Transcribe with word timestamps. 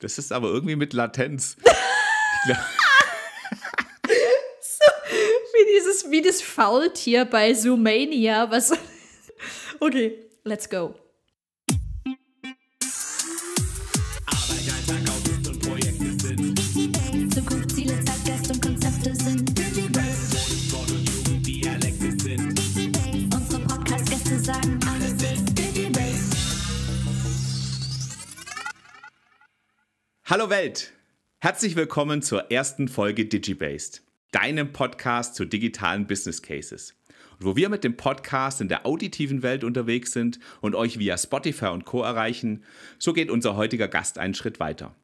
Das 0.00 0.18
ist 0.18 0.32
aber 0.32 0.48
irgendwie 0.48 0.76
mit 0.76 0.92
Latenz. 0.92 1.56
so, 1.64 2.54
wie 5.52 5.66
dieses, 5.76 6.10
wie 6.10 6.22
das 6.22 6.40
Faultier 6.40 7.24
bei 7.24 7.52
Zoomania, 7.54 8.50
was. 8.50 8.72
okay, 9.80 10.18
let's 10.44 10.68
go. 10.68 10.94
Hallo 30.38 30.50
Welt! 30.50 30.92
Herzlich 31.40 31.74
willkommen 31.74 32.22
zur 32.22 32.52
ersten 32.52 32.86
Folge 32.86 33.26
DigiBased, 33.26 34.04
deinem 34.30 34.72
Podcast 34.72 35.34
zu 35.34 35.44
digitalen 35.44 36.06
Business 36.06 36.42
Cases. 36.42 36.94
Und 37.40 37.46
wo 37.46 37.56
wir 37.56 37.68
mit 37.68 37.82
dem 37.82 37.96
Podcast 37.96 38.60
in 38.60 38.68
der 38.68 38.86
auditiven 38.86 39.42
Welt 39.42 39.64
unterwegs 39.64 40.12
sind 40.12 40.38
und 40.60 40.76
euch 40.76 41.00
via 41.00 41.18
Spotify 41.18 41.70
und 41.70 41.86
Co. 41.86 42.04
erreichen, 42.04 42.62
so 43.00 43.12
geht 43.12 43.32
unser 43.32 43.56
heutiger 43.56 43.88
Gast 43.88 44.16
einen 44.16 44.34
Schritt 44.34 44.60
weiter. 44.60 44.94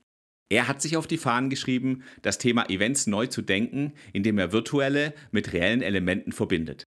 Er 0.51 0.69
hat 0.69 0.81
sich 0.81 0.97
auf 0.97 1.09
die 1.09 1.19
Fahnen 1.19 1.51
geschrieben, 1.51 2.05
das 2.23 2.39
Thema 2.39 2.71
Events 2.71 3.09
neu 3.09 3.27
zu 3.27 3.43
denken, 3.43 3.93
indem 4.13 4.39
er 4.39 4.53
virtuelle 4.53 5.15
mit 5.33 5.53
reellen 5.53 5.83
Elementen 5.83 6.31
verbindet. 6.31 6.85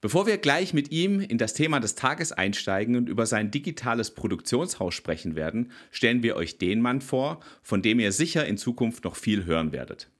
Bevor 0.00 0.26
wir 0.26 0.38
gleich 0.38 0.74
mit 0.74 0.92
ihm 0.92 1.20
in 1.20 1.38
das 1.38 1.54
Thema 1.54 1.80
des 1.80 1.94
Tages 1.94 2.32
einsteigen 2.32 2.96
und 2.96 3.08
über 3.08 3.26
sein 3.26 3.50
digitales 3.50 4.10
Produktionshaus 4.10 4.94
sprechen 4.94 5.34
werden, 5.36 5.72
stellen 5.90 6.22
wir 6.22 6.36
euch 6.36 6.58
den 6.58 6.80
Mann 6.80 7.00
vor, 7.00 7.40
von 7.62 7.82
dem 7.82 7.98
ihr 7.98 8.12
sicher 8.12 8.46
in 8.46 8.58
Zukunft 8.58 9.04
noch 9.04 9.16
viel 9.16 9.46
hören 9.46 9.72
werdet. 9.72 10.10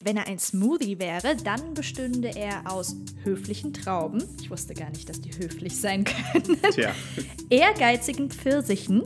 Wenn 0.00 0.16
er 0.16 0.26
ein 0.26 0.38
Smoothie 0.38 0.98
wäre, 0.98 1.36
dann 1.36 1.74
bestünde 1.74 2.28
er 2.36 2.70
aus 2.70 2.96
höflichen 3.24 3.72
Trauben. 3.72 4.22
Ich 4.40 4.50
wusste 4.50 4.74
gar 4.74 4.90
nicht, 4.90 5.08
dass 5.08 5.20
die 5.20 5.30
höflich 5.30 5.80
sein 5.80 6.04
können. 6.04 6.58
Tja. 6.70 6.94
Ehrgeizigen 7.50 8.30
Pfirsichen 8.30 9.02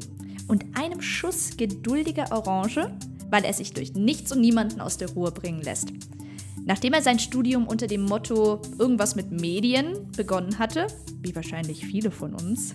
und 0.49 0.65
einem 0.77 1.01
Schuss 1.01 1.57
geduldiger 1.57 2.33
Orange, 2.33 2.91
weil 3.29 3.45
er 3.45 3.53
sich 3.53 3.73
durch 3.73 3.95
nichts 3.95 4.33
und 4.33 4.41
niemanden 4.41 4.81
aus 4.81 4.99
der 4.99 5.11
Ruhe 5.11 5.31
bringen 5.31 5.63
lässt. 5.63 5.93
Nachdem 6.65 6.93
er 6.93 7.03
sein 7.03 7.19
Studium 7.19 7.67
unter 7.67 7.87
dem 7.87 8.03
Motto 8.03 8.61
irgendwas 8.79 9.17
mit 9.17 9.31
Medien 9.31 10.11
begonnen 10.17 10.59
hatte, 10.59 10.87
wie 11.23 11.35
wahrscheinlich 11.35 11.87
viele 11.87 12.11
von 12.11 12.35
uns, 12.35 12.75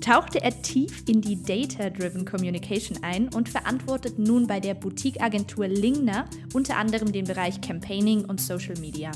tauchte 0.00 0.42
er 0.42 0.60
tief 0.62 1.04
in 1.08 1.20
die 1.20 1.40
Data-Driven 1.40 2.24
Communication 2.24 2.98
ein 3.02 3.28
und 3.28 3.48
verantwortet 3.48 4.18
nun 4.18 4.46
bei 4.46 4.58
der 4.58 4.74
Boutique-Agentur 4.74 5.68
Lingner 5.68 6.26
unter 6.52 6.76
anderem 6.76 7.12
den 7.12 7.24
Bereich 7.24 7.60
Campaigning 7.60 8.24
und 8.24 8.40
Social 8.40 8.74
Media. 8.80 9.12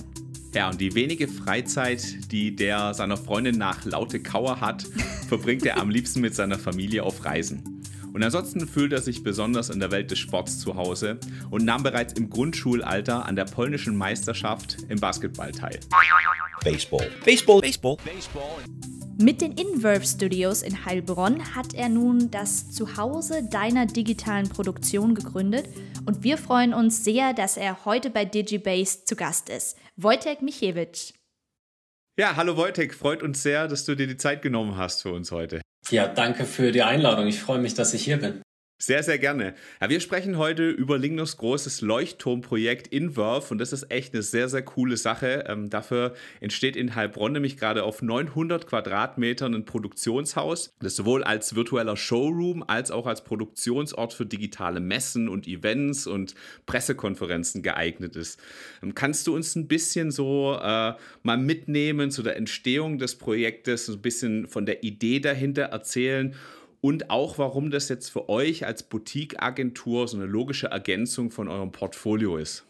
Ja, 0.55 0.71
und 0.71 0.81
die 0.81 0.95
wenige 0.95 1.29
Freizeit, 1.29 2.33
die 2.33 2.55
der 2.55 2.95
seiner 2.95 3.17
Freundin 3.17 3.59
nach 3.59 3.85
Laute 3.85 4.21
Kauer 4.21 4.61
hat, 4.61 4.85
verbringt 5.29 5.67
er 5.67 5.79
am 5.79 5.91
liebsten 5.91 6.21
mit 6.21 6.35
seiner 6.35 6.59
Familie 6.59 7.03
auf 7.03 7.25
Reisen. 7.25 7.76
Und 8.17 8.23
ansonsten 8.23 8.67
fühlt 8.67 8.95
er 8.95 9.03
sich 9.03 9.23
besonders 9.23 9.69
in 9.69 9.79
der 9.79 9.91
Welt 9.91 10.11
des 10.11 10.19
Sports 10.19 10.59
zu 10.59 10.75
Hause 10.75 11.19
und 11.51 11.67
nahm 11.67 11.83
bereits 11.83 12.15
im 12.15 12.31
Grundschulalter 12.31 13.27
an 13.27 13.37
der 13.37 13.45
polnischen 13.45 13.95
Meisterschaft 13.95 14.79
im 14.89 14.99
Basketball 14.99 15.53
teil. 15.53 15.79
Baseball. 16.65 17.11
Baseball. 17.27 17.61
Baseball. 17.61 17.99
Baseball. 18.03 18.49
Mit 19.21 19.43
den 19.43 19.53
Inverve 19.53 20.07
Studios 20.07 20.63
in 20.63 20.87
Heilbronn 20.87 21.55
hat 21.55 21.75
er 21.75 21.91
nun 21.91 22.31
das 22.31 22.71
Zuhause 22.71 23.47
deiner 23.51 23.85
digitalen 23.85 24.49
Produktion 24.49 25.15
gegründet 25.15 25.69
und 26.07 26.25
wir 26.25 26.39
freuen 26.39 26.73
uns 26.73 27.05
sehr, 27.05 27.35
dass 27.35 27.59
er 27.59 27.85
heute 27.85 28.09
bei 28.09 28.25
DigiBase 28.25 29.05
zu 29.05 29.15
Gast 29.15 29.51
ist. 29.51 29.77
Wojtek 29.99 30.41
Michewicz. 30.41 31.13
Ja, 32.19 32.35
hallo 32.37 32.57
Wojtek, 32.57 32.95
freut 32.95 33.23
uns 33.23 33.43
sehr, 33.43 33.69
dass 33.69 33.85
du 33.85 33.95
dir 33.95 34.07
die 34.07 34.17
Zeit 34.17 34.41
genommen 34.41 34.79
hast 34.79 35.03
für 35.03 35.13
uns 35.13 35.33
heute. 35.33 35.61
Ja, 35.91 36.09
danke 36.09 36.47
für 36.47 36.73
die 36.73 36.83
Einladung. 36.83 37.27
Ich 37.27 37.39
freue 37.39 37.59
mich, 37.59 37.75
dass 37.75 37.93
ich 37.93 38.05
hier 38.05 38.17
bin. 38.17 38.41
Sehr, 38.79 39.03
sehr 39.03 39.19
gerne. 39.19 39.55
Ja, 39.81 39.89
wir 39.89 40.01
sprechen 40.01 40.37
heute 40.37 40.69
über 40.69 40.99
Lingnus 40.99 41.39
großes 41.39 41.81
Leuchtturmprojekt 41.81 42.89
Inverve 42.89 43.47
und 43.51 43.59
das 43.59 43.73
ist 43.73 43.91
echt 43.91 44.13
eine 44.13 44.23
sehr, 44.23 44.51
sehr 44.51 44.61
coole 44.61 44.99
Sache. 44.99 45.45
Ähm, 45.49 45.71
dafür 45.71 46.13
entsteht 46.41 46.77
in 46.77 46.95
Heilbronn 46.95 47.33
nämlich 47.33 47.57
gerade 47.57 47.85
auf 47.85 48.03
900 48.03 48.67
Quadratmetern 48.67 49.55
ein 49.55 49.65
Produktionshaus, 49.65 50.75
das 50.81 50.95
sowohl 50.95 51.25
als 51.25 51.55
virtueller 51.55 51.97
Showroom 51.97 52.63
als 52.65 52.91
auch 52.91 53.07
als 53.07 53.25
Produktionsort 53.25 54.13
für 54.13 54.27
digitale 54.27 54.81
Messen 54.81 55.31
und 55.31 55.49
Events 55.49 56.07
und 56.07 56.35
Pressekonferenzen 56.67 57.63
geeignet 57.63 58.15
ist. 58.15 58.39
Ähm, 58.83 58.95
kannst 58.95 59.27
du 59.27 59.35
uns 59.35 59.57
ein 59.57 59.69
bisschen 59.69 60.11
so 60.11 60.55
äh, 60.63 60.93
mal 61.23 61.39
mitnehmen 61.39 62.11
zu 62.11 62.23
der 62.23 62.37
Entstehung 62.37 62.99
des 62.99 63.17
Projektes, 63.17 63.89
ein 63.89 64.03
bisschen 64.03 64.47
von 64.47 64.67
der 64.67 64.83
Idee 64.83 65.21
dahinter 65.21 65.63
erzählen? 65.63 66.37
Und 66.87 67.11
auch 67.11 67.37
warum 67.37 67.73
das 67.73 67.89
jetzt 67.89 68.11
für 68.11 68.29
euch 68.29 68.65
als 68.65 68.85
Boutique-Agentur 68.85 70.07
so 70.07 70.17
eine 70.17 70.27
logische 70.27 70.69
Ergänzung 70.69 71.33
von 71.33 71.49
eurem 71.49 71.73
Portfolio 71.73 72.37
ist. 72.37 72.65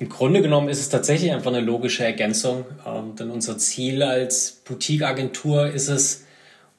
Im 0.00 0.08
Grunde 0.08 0.42
genommen 0.42 0.68
ist 0.68 0.80
es 0.80 0.88
tatsächlich 0.88 1.30
einfach 1.30 1.52
eine 1.52 1.64
logische 1.64 2.04
Ergänzung, 2.04 2.64
ähm, 2.84 3.14
denn 3.14 3.30
unser 3.30 3.58
Ziel 3.58 4.02
als 4.02 4.62
Boutique-Agentur 4.64 5.68
ist 5.68 5.86
es, 5.86 6.24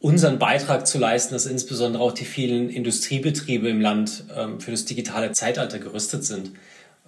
unseren 0.01 0.39
Beitrag 0.39 0.85
zu 0.85 0.99
leisten, 0.99 1.33
dass 1.33 1.45
insbesondere 1.45 2.03
auch 2.03 2.11
die 2.11 2.25
vielen 2.25 2.69
Industriebetriebe 2.69 3.69
im 3.69 3.79
Land 3.79 4.25
ähm, 4.35 4.59
für 4.59 4.71
das 4.71 4.83
digitale 4.83 5.31
Zeitalter 5.31 5.79
gerüstet 5.79 6.25
sind. 6.25 6.51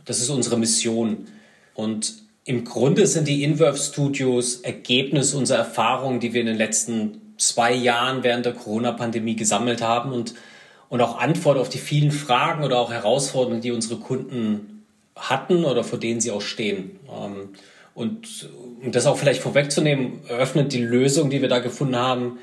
Das 0.06 0.22
ist 0.22 0.30
unsere 0.30 0.58
Mission. 0.58 1.28
Und 1.74 2.14
im 2.46 2.64
Grunde 2.64 3.08
sind 3.08 3.28
die 3.28 3.44
Inverve 3.44 3.78
Studios 3.78 4.62
Ergebnis 4.62 5.34
unserer 5.34 5.58
Erfahrungen, 5.58 6.22
die 6.22 6.32
wir 6.32 6.40
in 6.40 6.48
den 6.48 6.56
letzten 6.56 7.25
zwei 7.38 7.74
Jahren 7.74 8.24
während 8.24 8.46
der 8.46 8.54
Corona-Pandemie 8.54 9.36
gesammelt 9.36 9.82
haben 9.82 10.12
und, 10.12 10.36
und 10.90 11.02
auch 11.02 11.20
Antwort 11.20 11.58
auf 11.58 11.70
die 11.70 11.78
vielen 11.78 12.12
Fragen 12.12 12.64
oder 12.64 12.80
auch 12.80 12.92
Herausforderungen, 12.92 13.62
die 13.62 13.72
unsere 13.72 14.00
Kunden 14.00 14.86
hatten 15.16 15.66
oder 15.66 15.84
vor 15.84 16.00
denen 16.00 16.22
sie 16.22 16.32
auch 16.32 16.42
stehen. 16.42 17.00
Ähm, 17.10 17.50
und 17.94 18.50
um 18.84 18.92
das 18.92 19.06
auch 19.06 19.18
vielleicht 19.18 19.42
vorwegzunehmen, 19.42 20.20
eröffnet 20.28 20.74
die 20.74 20.84
Lösung, 20.84 21.30
die 21.30 21.42
wir 21.42 21.48
da 21.48 21.60
gefunden 21.60 21.96
haben, 21.96 22.40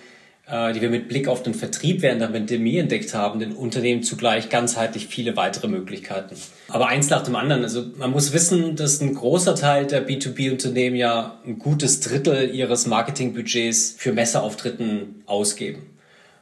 die 0.52 0.82
wir 0.82 0.90
mit 0.90 1.08
Blick 1.08 1.28
auf 1.28 1.42
den 1.42 1.54
Vertrieb 1.54 2.02
während 2.02 2.20
der 2.20 2.26
Pandemie 2.26 2.76
entdeckt 2.76 3.14
haben, 3.14 3.40
den 3.40 3.52
Unternehmen 3.52 4.02
zugleich 4.02 4.50
ganzheitlich 4.50 5.06
viele 5.06 5.34
weitere 5.34 5.66
Möglichkeiten. 5.66 6.36
Aber 6.68 6.88
eins 6.88 7.08
nach 7.08 7.22
dem 7.22 7.36
anderen. 7.36 7.62
Also 7.62 7.86
man 7.96 8.10
muss 8.10 8.34
wissen, 8.34 8.76
dass 8.76 9.00
ein 9.00 9.14
großer 9.14 9.54
Teil 9.54 9.86
der 9.86 10.06
B2B-Unternehmen 10.06 10.96
ja 10.96 11.38
ein 11.46 11.58
gutes 11.58 12.00
Drittel 12.00 12.54
ihres 12.54 12.86
Marketingbudgets 12.86 13.94
für 13.96 14.12
Messeauftritten 14.12 15.22
ausgeben. 15.24 15.86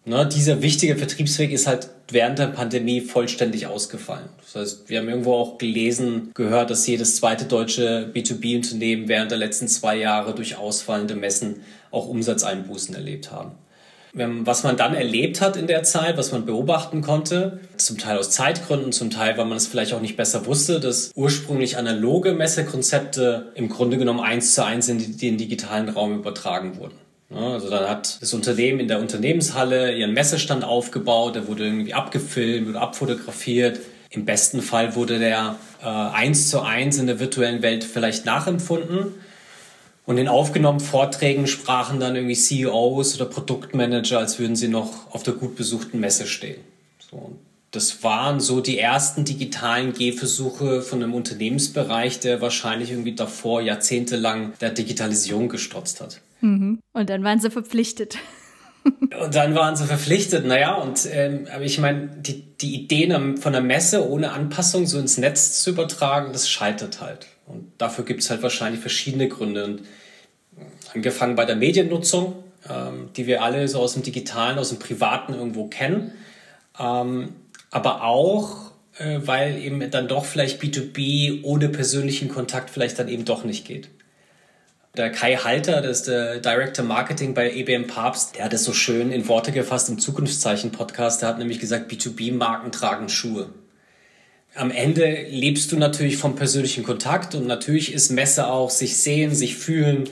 Ne, 0.06 0.26
dieser 0.26 0.60
wichtige 0.60 0.96
Vertriebsweg 0.96 1.52
ist 1.52 1.68
halt 1.68 1.90
während 2.10 2.38
der 2.38 2.46
Pandemie 2.46 3.02
vollständig 3.02 3.68
ausgefallen. 3.68 4.30
Das 4.38 4.56
heißt, 4.56 4.88
wir 4.88 4.98
haben 4.98 5.08
irgendwo 5.08 5.34
auch 5.34 5.58
gelesen, 5.58 6.32
gehört, 6.34 6.70
dass 6.70 6.86
jedes 6.86 7.16
zweite 7.16 7.44
deutsche 7.44 8.10
B2B-Unternehmen 8.12 9.06
während 9.06 9.30
der 9.30 9.38
letzten 9.38 9.68
zwei 9.68 9.96
Jahre 9.96 10.34
durch 10.34 10.56
ausfallende 10.56 11.14
Messen 11.14 11.62
auch 11.92 12.08
Umsatzeinbußen 12.08 12.94
erlebt 12.94 13.30
haben. 13.30 13.52
Was 14.12 14.64
man 14.64 14.76
dann 14.76 14.94
erlebt 14.94 15.40
hat 15.40 15.56
in 15.56 15.66
der 15.66 15.84
Zeit, 15.84 16.16
was 16.16 16.32
man 16.32 16.44
beobachten 16.44 17.00
konnte, 17.00 17.60
zum 17.76 17.96
Teil 17.96 18.18
aus 18.18 18.30
Zeitgründen, 18.30 18.92
zum 18.92 19.10
Teil, 19.10 19.36
weil 19.38 19.44
man 19.44 19.56
es 19.56 19.68
vielleicht 19.68 19.92
auch 19.92 20.00
nicht 20.00 20.16
besser 20.16 20.46
wusste, 20.46 20.80
dass 20.80 21.12
ursprünglich 21.14 21.76
analoge 21.76 22.32
Messekonzepte 22.32 23.52
im 23.54 23.68
Grunde 23.68 23.98
genommen 23.98 24.20
eins 24.20 24.54
zu 24.54 24.64
eins 24.64 24.88
in 24.88 25.18
den 25.18 25.38
digitalen 25.38 25.88
Raum 25.88 26.18
übertragen 26.18 26.76
wurden. 26.78 26.94
Also 27.32 27.70
dann 27.70 27.88
hat 27.88 28.20
das 28.20 28.34
Unternehmen 28.34 28.80
in 28.80 28.88
der 28.88 28.98
Unternehmenshalle 28.98 29.94
ihren 29.94 30.12
Messestand 30.12 30.64
aufgebaut, 30.64 31.36
der 31.36 31.46
wurde 31.46 31.64
irgendwie 31.64 31.94
abgefilmt 31.94 32.68
oder 32.68 32.80
abfotografiert. 32.80 33.78
Im 34.10 34.24
besten 34.24 34.60
Fall 34.60 34.96
wurde 34.96 35.20
der 35.20 35.54
äh, 35.80 35.86
eins 35.86 36.50
zu 36.50 36.60
eins 36.62 36.98
in 36.98 37.06
der 37.06 37.20
virtuellen 37.20 37.62
Welt 37.62 37.84
vielleicht 37.84 38.26
nachempfunden. 38.26 39.14
Und 40.10 40.18
in 40.18 40.26
aufgenommenen 40.26 40.84
Vorträgen 40.84 41.46
sprachen 41.46 42.00
dann 42.00 42.16
irgendwie 42.16 42.34
CEOs 42.34 43.14
oder 43.14 43.26
Produktmanager, 43.26 44.18
als 44.18 44.40
würden 44.40 44.56
sie 44.56 44.66
noch 44.66 45.14
auf 45.14 45.22
der 45.22 45.34
gut 45.34 45.54
besuchten 45.54 46.00
Messe 46.00 46.26
stehen. 46.26 46.60
So. 46.98 47.36
Das 47.70 48.02
waren 48.02 48.40
so 48.40 48.60
die 48.60 48.76
ersten 48.76 49.24
digitalen 49.24 49.92
Gehversuche 49.92 50.82
von 50.82 51.00
einem 51.00 51.14
Unternehmensbereich, 51.14 52.18
der 52.18 52.40
wahrscheinlich 52.40 52.90
irgendwie 52.90 53.14
davor 53.14 53.60
jahrzehntelang 53.60 54.54
der 54.60 54.70
Digitalisierung 54.70 55.48
gestrotzt 55.48 56.00
hat. 56.00 56.20
Mhm. 56.40 56.80
Und 56.92 57.08
dann 57.08 57.22
waren 57.22 57.38
sie 57.38 57.52
verpflichtet. 57.52 58.18
Und 59.22 59.36
dann 59.36 59.54
waren 59.54 59.76
sie 59.76 59.86
verpflichtet, 59.86 60.44
naja, 60.44 60.74
und 60.74 61.06
ähm, 61.12 61.46
aber 61.54 61.64
ich 61.64 61.78
meine, 61.78 62.08
die, 62.16 62.42
die 62.56 62.82
Ideen 62.82 63.36
von 63.36 63.52
der 63.52 63.60
Messe 63.60 64.08
ohne 64.08 64.32
Anpassung 64.32 64.86
so 64.86 64.98
ins 64.98 65.18
Netz 65.18 65.62
zu 65.62 65.70
übertragen, 65.70 66.32
das 66.32 66.48
scheitert 66.48 67.00
halt. 67.02 67.26
Und 67.46 67.70
dafür 67.78 68.04
gibt 68.04 68.22
es 68.22 68.30
halt 68.30 68.42
wahrscheinlich 68.42 68.80
verschiedene 68.80 69.28
Gründe. 69.28 69.64
Und 69.64 69.82
angefangen 70.94 71.36
bei 71.36 71.44
der 71.44 71.56
Mediennutzung, 71.56 72.36
ähm, 72.68 73.10
die 73.16 73.26
wir 73.26 73.42
alle 73.42 73.68
so 73.68 73.80
aus 73.80 73.94
dem 73.94 74.02
Digitalen, 74.02 74.58
aus 74.58 74.70
dem 74.70 74.78
Privaten 74.78 75.34
irgendwo 75.34 75.66
kennen, 75.66 76.12
ähm, 76.78 77.34
aber 77.70 78.04
auch 78.04 78.70
äh, 79.00 79.20
weil 79.26 79.56
eben 79.58 79.90
dann 79.90 80.08
doch 80.08 80.24
vielleicht 80.24 80.62
B2B 80.62 81.42
ohne 81.42 81.68
persönlichen 81.68 82.28
Kontakt 82.28 82.70
vielleicht 82.70 82.98
dann 82.98 83.08
eben 83.08 83.24
doch 83.24 83.44
nicht 83.44 83.66
geht. 83.66 83.88
Der 84.96 85.10
Kai 85.10 85.36
Halter, 85.36 85.80
das 85.80 86.00
ist 86.00 86.08
der 86.08 86.40
Director 86.40 86.84
Marketing 86.84 87.32
bei 87.32 87.52
EBM 87.52 87.86
Papst, 87.86 88.36
der 88.36 88.44
hat 88.44 88.52
es 88.52 88.64
so 88.64 88.72
schön 88.72 89.12
in 89.12 89.28
Worte 89.28 89.52
gefasst 89.52 89.88
im 89.88 90.00
Zukunftszeichen-Podcast. 90.00 91.22
Der 91.22 91.28
hat 91.28 91.38
nämlich 91.38 91.60
gesagt, 91.60 91.90
B2B-Marken 91.90 92.72
tragen 92.72 93.08
Schuhe. 93.08 93.50
Am 94.56 94.72
Ende 94.72 95.26
lebst 95.30 95.70
du 95.70 95.76
natürlich 95.76 96.16
vom 96.16 96.34
persönlichen 96.34 96.82
Kontakt 96.82 97.36
und 97.36 97.46
natürlich 97.46 97.94
ist 97.94 98.10
Messe 98.10 98.48
auch 98.48 98.68
sich 98.68 98.96
sehen, 98.96 99.32
sich 99.32 99.56
fühlen, 99.56 100.10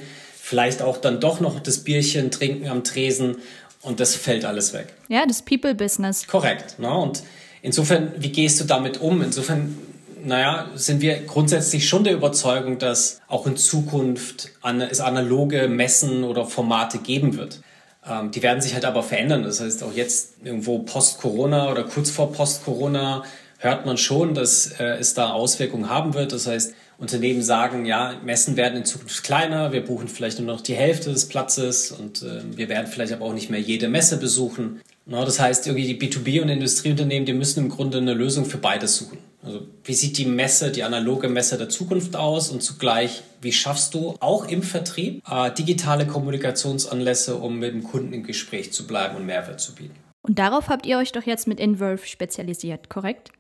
vielleicht 0.49 0.81
auch 0.81 0.97
dann 0.97 1.21
doch 1.21 1.41
noch 1.41 1.61
das 1.61 1.85
Bierchen 1.85 2.31
trinken 2.31 2.69
am 2.69 2.83
Tresen 2.83 3.37
und 3.83 4.01
das 4.01 4.17
fällt 4.17 4.47
alles 4.47 4.73
weg. 4.73 4.95
Ja, 5.09 5.27
das 5.27 5.43
People-Business. 5.43 6.27
Korrekt. 6.27 6.79
Ne? 6.79 6.91
Und 6.91 7.23
insofern, 7.61 8.15
wie 8.17 8.31
gehst 8.31 8.59
du 8.59 8.65
damit 8.65 8.99
um? 8.99 9.21
Insofern 9.21 9.77
naja, 10.25 10.71
sind 10.75 11.03
wir 11.03 11.21
grundsätzlich 11.27 11.87
schon 11.87 12.03
der 12.03 12.15
Überzeugung, 12.15 12.79
dass 12.79 13.21
auch 13.29 13.47
in 13.47 13.59
Zukunft 13.59 14.51
es 14.91 15.01
analoge 15.01 15.69
Messen 15.69 16.25
oder 16.25 16.47
Formate 16.47 16.99
geben 16.99 17.37
wird. 17.37 17.61
Ähm, 18.09 18.31
die 18.31 18.43
werden 18.43 18.63
sich 18.63 18.73
halt 18.73 18.87
aber 18.87 19.03
verändern. 19.03 19.43
Das 19.43 19.61
heißt, 19.61 19.83
auch 19.83 19.93
jetzt 19.93 20.37
irgendwo 20.43 20.79
post-Corona 20.79 21.71
oder 21.71 21.85
kurz 21.85 22.11
vor 22.11 22.33
post-Corona 22.33 23.23
hört 23.59 23.85
man 23.85 23.99
schon, 23.99 24.33
dass 24.33 24.81
äh, 24.81 24.97
es 24.99 25.13
da 25.13 25.31
Auswirkungen 25.33 25.91
haben 25.91 26.15
wird. 26.15 26.33
Das 26.33 26.47
heißt, 26.47 26.73
Unternehmen 26.99 27.43
sagen, 27.43 27.87
ja, 27.87 28.21
Messen 28.25 28.57
werden 28.57 28.77
in 28.77 28.85
Zukunft 28.85 29.23
kleiner, 29.23 29.73
wir 29.73 29.85
buchen 29.85 30.09
vielleicht 30.09 30.41
nur 30.41 30.53
noch 30.53 30.61
die 30.61 30.75
Hälfte 30.75 31.13
des 31.13 31.29
Platzes 31.29 31.93
und 31.93 32.23
äh, 32.23 32.43
wir 32.57 32.69
werden 32.69 32.89
vielleicht 32.89 33.13
aber 33.13 33.25
auch 33.25 33.33
nicht 33.33 33.51
mehr 33.51 33.61
jede 33.61 33.89
Messe 33.89 34.19
besuchen. 34.19 34.81
No, 35.07 35.25
das 35.25 35.39
heißt, 35.39 35.67
irgendwie 35.67 35.95
die 35.95 35.99
B2B- 35.99 36.43
und 36.43 36.49
Industrieunternehmen, 36.49 37.25
die 37.25 37.33
müssen 37.33 37.61
im 37.61 37.69
Grunde 37.71 37.99
eine 37.99 38.15
Lösung 38.15 38.45
für 38.45 38.59
beides 38.59 38.97
suchen. 38.97 39.19
Also 39.43 39.63
wie 39.85 39.95
sieht 39.95 40.19
die 40.19 40.27
Messe, 40.27 40.73
die 40.73 40.83
analoge 40.83 41.29
Messe 41.29 41.57
der 41.57 41.69
Zukunft 41.69 42.17
aus 42.17 42.51
und 42.51 42.63
zugleich, 42.63 43.23
wie 43.41 43.53
schaffst 43.53 43.95
du 43.95 44.17
auch 44.19 44.49
im 44.49 44.65
Vertrieb 44.65 45.23
äh, 45.31 45.53
digitale 45.53 46.05
Kommunikationsanlässe, 46.07 47.37
um 47.37 47.61
mit 47.61 47.73
dem 47.73 47.85
Kunden 47.85 48.13
im 48.13 48.25
Gespräch 48.25 48.73
zu 48.73 48.89
bleiben 48.89 49.17
und 49.17 49.25
Mehrwert 49.25 49.61
zu 49.61 49.75
bieten? 49.75 49.95
Und 50.23 50.39
darauf 50.41 50.69
habt 50.69 50.85
ihr 50.85 50.99
euch 50.99 51.13
doch 51.13 51.23
jetzt 51.23 51.47
mit 51.47 51.61
Involve 51.61 52.05
spezialisiert, 52.05 52.91
korrekt? 52.91 53.31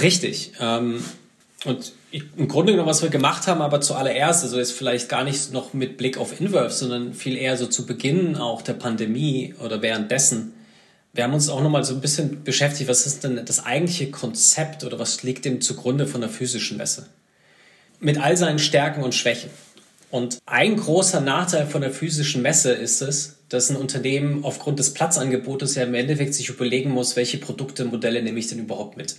Richtig. 0.00 0.52
Ähm, 0.60 1.02
und 1.64 1.92
im 2.12 2.48
Grunde 2.48 2.72
genommen, 2.72 2.88
was 2.88 3.02
wir 3.02 3.08
gemacht 3.08 3.46
haben, 3.46 3.60
aber 3.60 3.80
zuallererst, 3.80 4.42
also 4.42 4.58
jetzt 4.58 4.72
vielleicht 4.72 5.08
gar 5.08 5.24
nicht 5.24 5.52
noch 5.52 5.74
mit 5.74 5.96
Blick 5.96 6.18
auf 6.18 6.40
Inverve, 6.40 6.70
sondern 6.70 7.14
viel 7.14 7.36
eher 7.36 7.56
so 7.56 7.66
zu 7.66 7.86
Beginn 7.86 8.36
auch 8.36 8.62
der 8.62 8.72
Pandemie 8.74 9.54
oder 9.62 9.80
währenddessen, 9.82 10.52
wir 11.12 11.24
haben 11.24 11.34
uns 11.34 11.48
auch 11.48 11.62
nochmal 11.62 11.84
so 11.84 11.94
ein 11.94 12.00
bisschen 12.00 12.44
beschäftigt, 12.44 12.88
was 12.88 13.06
ist 13.06 13.24
denn 13.24 13.44
das 13.44 13.64
eigentliche 13.64 14.10
Konzept 14.10 14.84
oder 14.84 14.98
was 14.98 15.22
liegt 15.22 15.44
dem 15.44 15.60
zugrunde 15.60 16.06
von 16.06 16.20
der 16.20 16.30
physischen 16.30 16.76
Messe? 16.76 17.06
Mit 17.98 18.18
all 18.18 18.36
seinen 18.36 18.60
Stärken 18.60 19.02
und 19.02 19.14
Schwächen. 19.14 19.50
Und 20.10 20.38
ein 20.46 20.76
großer 20.76 21.20
Nachteil 21.20 21.66
von 21.66 21.82
der 21.82 21.90
physischen 21.90 22.42
Messe 22.42 22.72
ist 22.72 23.02
es, 23.02 23.36
dass 23.48 23.70
ein 23.70 23.76
Unternehmen 23.76 24.44
aufgrund 24.44 24.78
des 24.78 24.94
Platzangebotes 24.94 25.74
ja 25.74 25.82
im 25.82 25.94
Endeffekt 25.94 26.34
sich 26.34 26.48
überlegen 26.48 26.90
muss, 26.90 27.16
welche 27.16 27.38
Produkte, 27.38 27.84
Modelle 27.84 28.22
nehme 28.22 28.38
ich 28.38 28.48
denn 28.48 28.58
überhaupt 28.58 28.96
mit. 28.96 29.16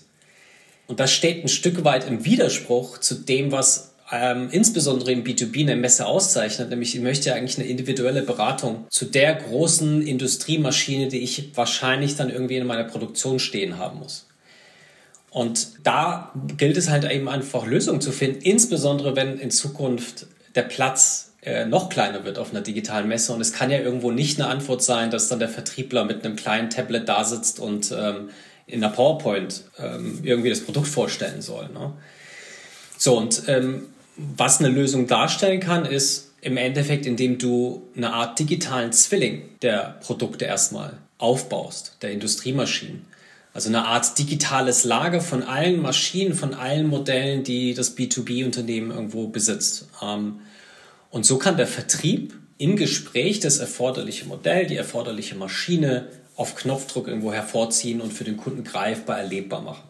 Und 0.91 0.99
das 0.99 1.13
steht 1.13 1.41
ein 1.41 1.47
Stück 1.47 1.85
weit 1.85 2.05
im 2.05 2.25
Widerspruch 2.25 2.97
zu 2.97 3.15
dem, 3.15 3.53
was 3.53 3.93
ähm, 4.11 4.49
insbesondere 4.51 5.13
im 5.13 5.23
B2B 5.23 5.61
eine 5.61 5.77
Messe 5.77 6.05
auszeichnet, 6.05 6.69
nämlich 6.69 6.93
ich 6.93 7.01
möchte 7.01 7.33
eigentlich 7.33 7.57
eine 7.57 7.69
individuelle 7.69 8.23
Beratung 8.23 8.87
zu 8.89 9.05
der 9.05 9.35
großen 9.35 10.05
Industriemaschine, 10.05 11.07
die 11.07 11.19
ich 11.19 11.55
wahrscheinlich 11.55 12.17
dann 12.17 12.29
irgendwie 12.29 12.57
in 12.57 12.67
meiner 12.67 12.83
Produktion 12.83 13.39
stehen 13.39 13.77
haben 13.77 13.99
muss. 13.99 14.27
Und 15.29 15.69
da 15.85 16.33
gilt 16.57 16.75
es 16.75 16.89
halt 16.89 17.09
eben 17.09 17.29
einfach 17.29 17.65
Lösungen 17.65 18.01
zu 18.01 18.11
finden, 18.11 18.41
insbesondere 18.41 19.15
wenn 19.15 19.39
in 19.39 19.49
Zukunft 19.49 20.25
der 20.55 20.63
Platz 20.63 21.31
äh, 21.41 21.63
noch 21.63 21.87
kleiner 21.87 22.25
wird 22.25 22.37
auf 22.37 22.51
einer 22.51 22.59
digitalen 22.59 23.07
Messe. 23.07 23.31
Und 23.31 23.39
es 23.39 23.53
kann 23.53 23.71
ja 23.71 23.77
irgendwo 23.77 24.11
nicht 24.11 24.41
eine 24.41 24.49
Antwort 24.49 24.83
sein, 24.83 25.09
dass 25.09 25.29
dann 25.29 25.39
der 25.39 25.47
Vertriebler 25.47 26.03
mit 26.03 26.25
einem 26.25 26.35
kleinen 26.35 26.69
Tablet 26.69 27.07
da 27.07 27.23
sitzt 27.23 27.61
und 27.61 27.95
ähm, 27.97 28.29
in 28.71 28.83
einer 28.83 28.93
PowerPoint 28.93 29.65
ähm, 29.77 30.19
irgendwie 30.23 30.49
das 30.49 30.61
Produkt 30.61 30.87
vorstellen 30.87 31.41
soll. 31.41 31.69
Ne? 31.69 31.93
So, 32.97 33.17
und 33.17 33.43
ähm, 33.47 33.83
was 34.15 34.59
eine 34.59 34.69
Lösung 34.69 35.07
darstellen 35.07 35.59
kann, 35.59 35.85
ist 35.85 36.31
im 36.41 36.57
Endeffekt, 36.57 37.05
indem 37.05 37.37
du 37.37 37.89
eine 37.95 38.13
Art 38.13 38.39
digitalen 38.39 38.91
Zwilling 38.91 39.43
der 39.61 39.99
Produkte 40.01 40.45
erstmal 40.45 40.97
aufbaust, 41.17 41.97
der 42.01 42.11
Industriemaschinen. 42.11 43.05
Also 43.53 43.69
eine 43.69 43.85
Art 43.85 44.17
digitales 44.17 44.85
Lager 44.85 45.21
von 45.21 45.43
allen 45.43 45.81
Maschinen, 45.81 46.33
von 46.33 46.53
allen 46.53 46.87
Modellen, 46.87 47.43
die 47.43 47.73
das 47.73 47.97
B2B-Unternehmen 47.97 48.91
irgendwo 48.91 49.27
besitzt. 49.27 49.89
Ähm, 50.01 50.39
und 51.09 51.25
so 51.25 51.37
kann 51.37 51.57
der 51.57 51.67
Vertrieb 51.67 52.33
im 52.57 52.75
Gespräch 52.75 53.39
das 53.39 53.57
erforderliche 53.57 54.25
Modell, 54.25 54.67
die 54.67 54.77
erforderliche 54.77 55.35
Maschine 55.35 56.07
auf 56.35 56.55
Knopfdruck 56.55 57.07
irgendwo 57.07 57.33
hervorziehen 57.33 58.01
und 58.01 58.13
für 58.13 58.23
den 58.23 58.37
Kunden 58.37 58.63
greifbar 58.63 59.19
erlebbar 59.19 59.61
machen. 59.61 59.83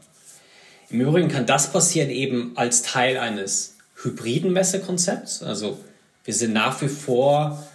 Im 0.90 1.00
Übrigen 1.02 1.30
kann 1.30 1.46
das 1.46 1.72
passieren 1.72 2.10
eben 2.10 2.52
als 2.56 2.82
Teil 2.82 3.18
eines 3.18 3.76
hybriden 4.04 4.52
Messekonzepts. 4.52 5.42
Also 5.42 5.80
wir 6.26 6.34
sind 6.34 6.54
nach 6.54 6.82
wie 6.82 6.90
vor, 6.90 7.66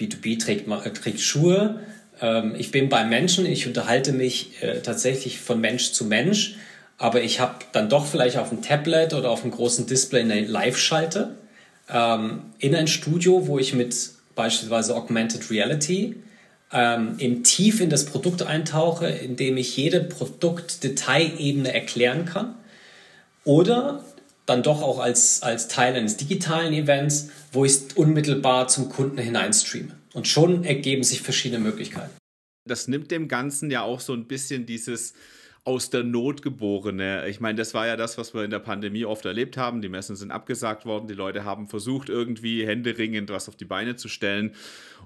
B2B 0.00 0.40
trägt, 0.40 0.68
trägt 1.02 1.20
Schuhe. 1.20 1.80
Ähm, 2.20 2.54
ich 2.56 2.70
bin 2.70 2.88
bei 2.88 3.04
Menschen, 3.04 3.44
ich 3.44 3.66
unterhalte 3.66 4.12
mich 4.12 4.62
äh, 4.62 4.80
tatsächlich 4.80 5.40
von 5.40 5.60
Mensch 5.60 5.92
zu 5.92 6.04
Mensch, 6.04 6.56
aber 6.98 7.22
ich 7.22 7.40
habe 7.40 7.56
dann 7.72 7.88
doch 7.88 8.06
vielleicht 8.06 8.38
auf 8.38 8.48
dem 8.48 8.62
Tablet 8.62 9.12
oder 9.12 9.30
auf 9.30 9.42
einem 9.42 9.52
großen 9.52 9.86
Display 9.86 10.20
eine 10.20 10.40
Live-Schalte 10.40 11.36
ähm, 11.90 12.42
in 12.58 12.74
ein 12.74 12.86
Studio, 12.86 13.46
wo 13.46 13.58
ich 13.58 13.74
mit 13.74 13.94
beispielsweise 14.34 14.96
Augmented 14.96 15.50
Reality 15.50 16.16
ähm, 16.72 17.16
im 17.18 17.44
tief 17.44 17.80
in 17.80 17.90
das 17.90 18.06
Produkt 18.06 18.42
eintauche, 18.42 19.06
indem 19.06 19.56
ich 19.56 19.76
jede 19.76 20.00
Produktdetailebene 20.00 21.72
erklären 21.72 22.24
kann. 22.24 22.54
Oder 23.44 24.04
dann 24.46 24.62
doch 24.62 24.82
auch 24.82 24.98
als, 24.98 25.42
als 25.42 25.68
Teil 25.68 25.94
eines 25.94 26.16
digitalen 26.16 26.72
Events, 26.72 27.30
wo 27.52 27.64
ich 27.64 27.72
es 27.72 27.92
unmittelbar 27.94 28.68
zum 28.68 28.88
Kunden 28.88 29.18
hineinstreame. 29.18 29.96
Und 30.14 30.28
schon 30.28 30.64
ergeben 30.64 31.04
sich 31.04 31.22
verschiedene 31.22 31.62
Möglichkeiten. 31.62 32.10
Das 32.68 32.88
nimmt 32.88 33.10
dem 33.10 33.28
Ganzen 33.28 33.70
ja 33.70 33.82
auch 33.82 34.00
so 34.00 34.12
ein 34.12 34.26
bisschen 34.26 34.66
dieses 34.66 35.14
aus 35.64 35.90
der 35.90 36.02
Not 36.02 36.42
geborene. 36.42 37.28
Ich 37.28 37.40
meine, 37.40 37.56
das 37.56 37.72
war 37.72 37.86
ja 37.86 37.96
das, 37.96 38.18
was 38.18 38.34
wir 38.34 38.42
in 38.42 38.50
der 38.50 38.58
Pandemie 38.58 39.04
oft 39.04 39.24
erlebt 39.24 39.56
haben. 39.56 39.80
Die 39.80 39.88
Messen 39.88 40.16
sind 40.16 40.32
abgesagt 40.32 40.86
worden, 40.86 41.06
die 41.06 41.14
Leute 41.14 41.44
haben 41.44 41.68
versucht, 41.68 42.08
irgendwie 42.08 42.66
händeringend 42.66 43.30
was 43.30 43.48
auf 43.48 43.56
die 43.56 43.64
Beine 43.64 43.94
zu 43.94 44.08
stellen. 44.08 44.54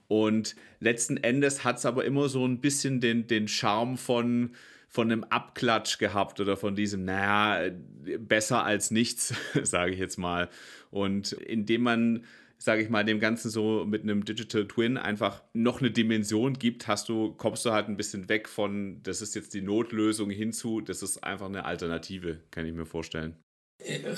Und 0.08 0.56
letzten 0.80 1.18
Endes 1.18 1.64
hat 1.64 1.76
es 1.76 1.86
aber 1.86 2.04
immer 2.04 2.28
so 2.28 2.46
ein 2.46 2.60
bisschen 2.60 3.00
den, 3.00 3.26
den 3.26 3.48
Charme 3.48 3.98
von, 3.98 4.52
von 4.88 5.10
einem 5.10 5.24
Abklatsch 5.24 5.98
gehabt 5.98 6.40
oder 6.40 6.56
von 6.56 6.74
diesem, 6.74 7.04
naja, 7.04 7.70
besser 8.18 8.64
als 8.64 8.90
nichts, 8.90 9.34
sage 9.62 9.92
ich 9.92 9.98
jetzt 9.98 10.16
mal. 10.16 10.48
Und 10.90 11.32
indem 11.32 11.82
man, 11.82 12.24
sage 12.58 12.82
ich 12.82 12.88
mal, 12.88 13.04
dem 13.04 13.20
Ganzen 13.20 13.50
so 13.50 13.84
mit 13.84 14.02
einem 14.02 14.24
Digital 14.24 14.66
Twin 14.66 14.96
einfach 14.96 15.42
noch 15.52 15.80
eine 15.80 15.90
Dimension 15.90 16.54
gibt, 16.54 16.88
hast 16.88 17.08
du, 17.08 17.32
kommst 17.32 17.64
du 17.64 17.72
halt 17.72 17.88
ein 17.88 17.96
bisschen 17.96 18.28
weg 18.28 18.48
von, 18.48 19.02
das 19.02 19.22
ist 19.22 19.34
jetzt 19.34 19.54
die 19.54 19.62
Notlösung 19.62 20.30
hinzu, 20.30 20.80
das 20.80 21.02
ist 21.02 21.22
einfach 21.22 21.46
eine 21.46 21.64
Alternative, 21.64 22.38
kann 22.50 22.66
ich 22.66 22.72
mir 22.72 22.86
vorstellen. 22.86 23.36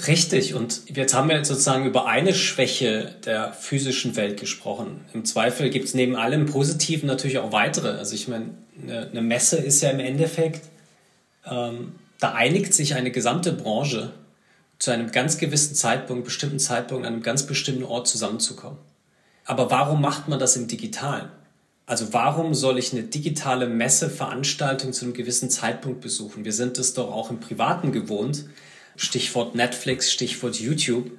Richtig, 0.07 0.54
und 0.54 0.83
jetzt 0.88 1.14
haben 1.14 1.28
wir 1.28 1.45
sozusagen 1.45 1.85
über 1.85 2.07
eine 2.07 2.33
Schwäche 2.33 3.16
der 3.26 3.52
physischen 3.52 4.16
Welt 4.16 4.38
gesprochen. 4.38 5.00
Im 5.12 5.25
Zweifel 5.25 5.68
gibt 5.68 5.87
es 5.87 5.95
neben 5.95 6.16
allem 6.16 6.47
Positiven 6.47 7.07
natürlich 7.07 7.38
auch 7.38 7.52
weitere. 7.52 7.88
Also 7.88 8.14
ich 8.14 8.28
meine, 8.28 8.54
eine, 8.80 9.11
eine 9.11 9.21
Messe 9.21 9.57
ist 9.57 9.83
ja 9.83 9.90
im 9.90 10.00
Endeffekt, 10.00 10.62
ähm, 11.45 11.92
da 12.21 12.33
einigt 12.33 12.73
sich 12.73 12.95
eine 12.95 13.11
gesamte 13.11 13.52
Branche 13.52 14.12
zu 14.78 14.90
einem 14.90 15.11
ganz 15.11 15.38
gewissen 15.38 15.75
Zeitpunkt, 15.75 16.25
bestimmten 16.25 16.58
Zeitpunkt, 16.58 17.06
an 17.06 17.14
einem 17.14 17.23
ganz 17.23 17.44
bestimmten 17.44 17.85
Ort 17.85 18.06
zusammenzukommen. 18.06 18.78
Aber 19.44 19.70
warum 19.70 20.00
macht 20.00 20.28
man 20.28 20.38
das 20.38 20.56
im 20.56 20.68
Digitalen? 20.68 21.30
Also 21.87 22.12
warum 22.12 22.52
soll 22.54 22.78
ich 22.78 22.92
eine 22.92 23.02
digitale 23.02 23.66
Messeveranstaltung 23.66 24.92
zu 24.92 25.06
einem 25.06 25.14
gewissen 25.14 25.49
Zeitpunkt 25.49 26.02
besuchen? 26.02 26.44
Wir 26.44 26.52
sind 26.52 26.78
es 26.78 26.92
doch 26.92 27.11
auch 27.11 27.30
im 27.30 27.40
Privaten 27.40 27.92
gewohnt, 27.92 28.44
Stichwort 28.97 29.54
Netflix, 29.54 30.12
Stichwort 30.12 30.56
YouTube, 30.56 31.11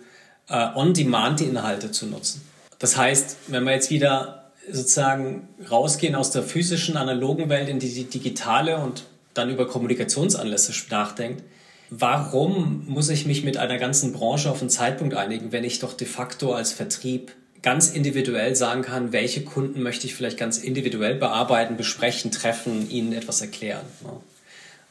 äh, 0.48 0.68
on-demand 0.76 1.40
die 1.40 1.46
Inhalte 1.46 1.92
zu 1.92 2.06
nutzen. 2.06 2.42
Das 2.78 2.98
heißt, 2.98 3.38
wenn 3.48 3.64
wir 3.64 3.74
jetzt 3.74 3.90
wieder 3.90 4.52
sozusagen 4.72 5.48
rausgehen 5.70 6.14
aus 6.14 6.30
der 6.30 6.44
physischen, 6.44 6.98
analogen 6.98 7.50
Welt 7.50 7.68
in 7.68 7.80
die 7.80 8.04
digitale 8.04 8.78
und 8.78 9.06
dann 9.34 9.50
über 9.50 9.68
Kommunikationsanlässe 9.68 10.74
nachdenkt, 10.92 11.44
warum 11.90 12.84
muss 12.88 13.10
ich 13.10 13.26
mich 13.26 13.44
mit 13.44 13.58
einer 13.58 13.78
ganzen 13.78 14.14
Branche 14.14 14.50
auf 14.50 14.62
einen 14.62 14.70
Zeitpunkt 14.70 15.14
einigen, 15.16 15.52
wenn 15.52 15.64
ich 15.64 15.80
doch 15.80 15.94
de 15.94 16.08
facto 16.08 16.54
als 16.54 16.72
Vertrieb 16.72 17.34
ganz 17.62 17.90
individuell 17.90 18.56
sagen 18.56 18.84
kann, 18.84 19.12
welche 19.12 19.44
Kunden 19.44 19.82
möchte 19.82 20.08
ich 20.08 20.16
vielleicht 20.16 20.38
ganz 20.38 20.58
individuell 20.60 21.16
bearbeiten, 21.16 21.78
besprechen, 21.78 22.32
treffen, 22.32 22.90
ihnen 22.90 23.14
etwas 23.14 23.42
erklären. 23.42 23.86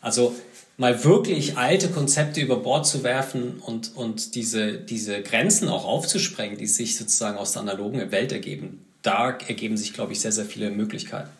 Also 0.00 0.34
mal 0.76 1.02
wirklich 1.04 1.56
alte 1.56 1.88
Konzepte 1.88 2.40
über 2.40 2.56
Bord 2.56 2.86
zu 2.86 3.02
werfen 3.02 3.60
und, 3.60 3.96
und 3.96 4.34
diese, 4.34 4.74
diese 4.74 5.22
Grenzen 5.22 5.68
auch 5.68 5.84
aufzusprengen, 5.84 6.58
die 6.58 6.66
sich 6.66 6.96
sozusagen 6.96 7.38
aus 7.38 7.52
der 7.52 7.62
analogen 7.62 8.10
Welt 8.10 8.32
ergeben. 8.32 8.84
Da 9.02 9.30
ergeben 9.30 9.76
sich, 9.76 9.92
glaube 9.92 10.12
ich, 10.12 10.20
sehr, 10.20 10.32
sehr 10.32 10.44
viele 10.44 10.70
Möglichkeiten. 10.70 11.30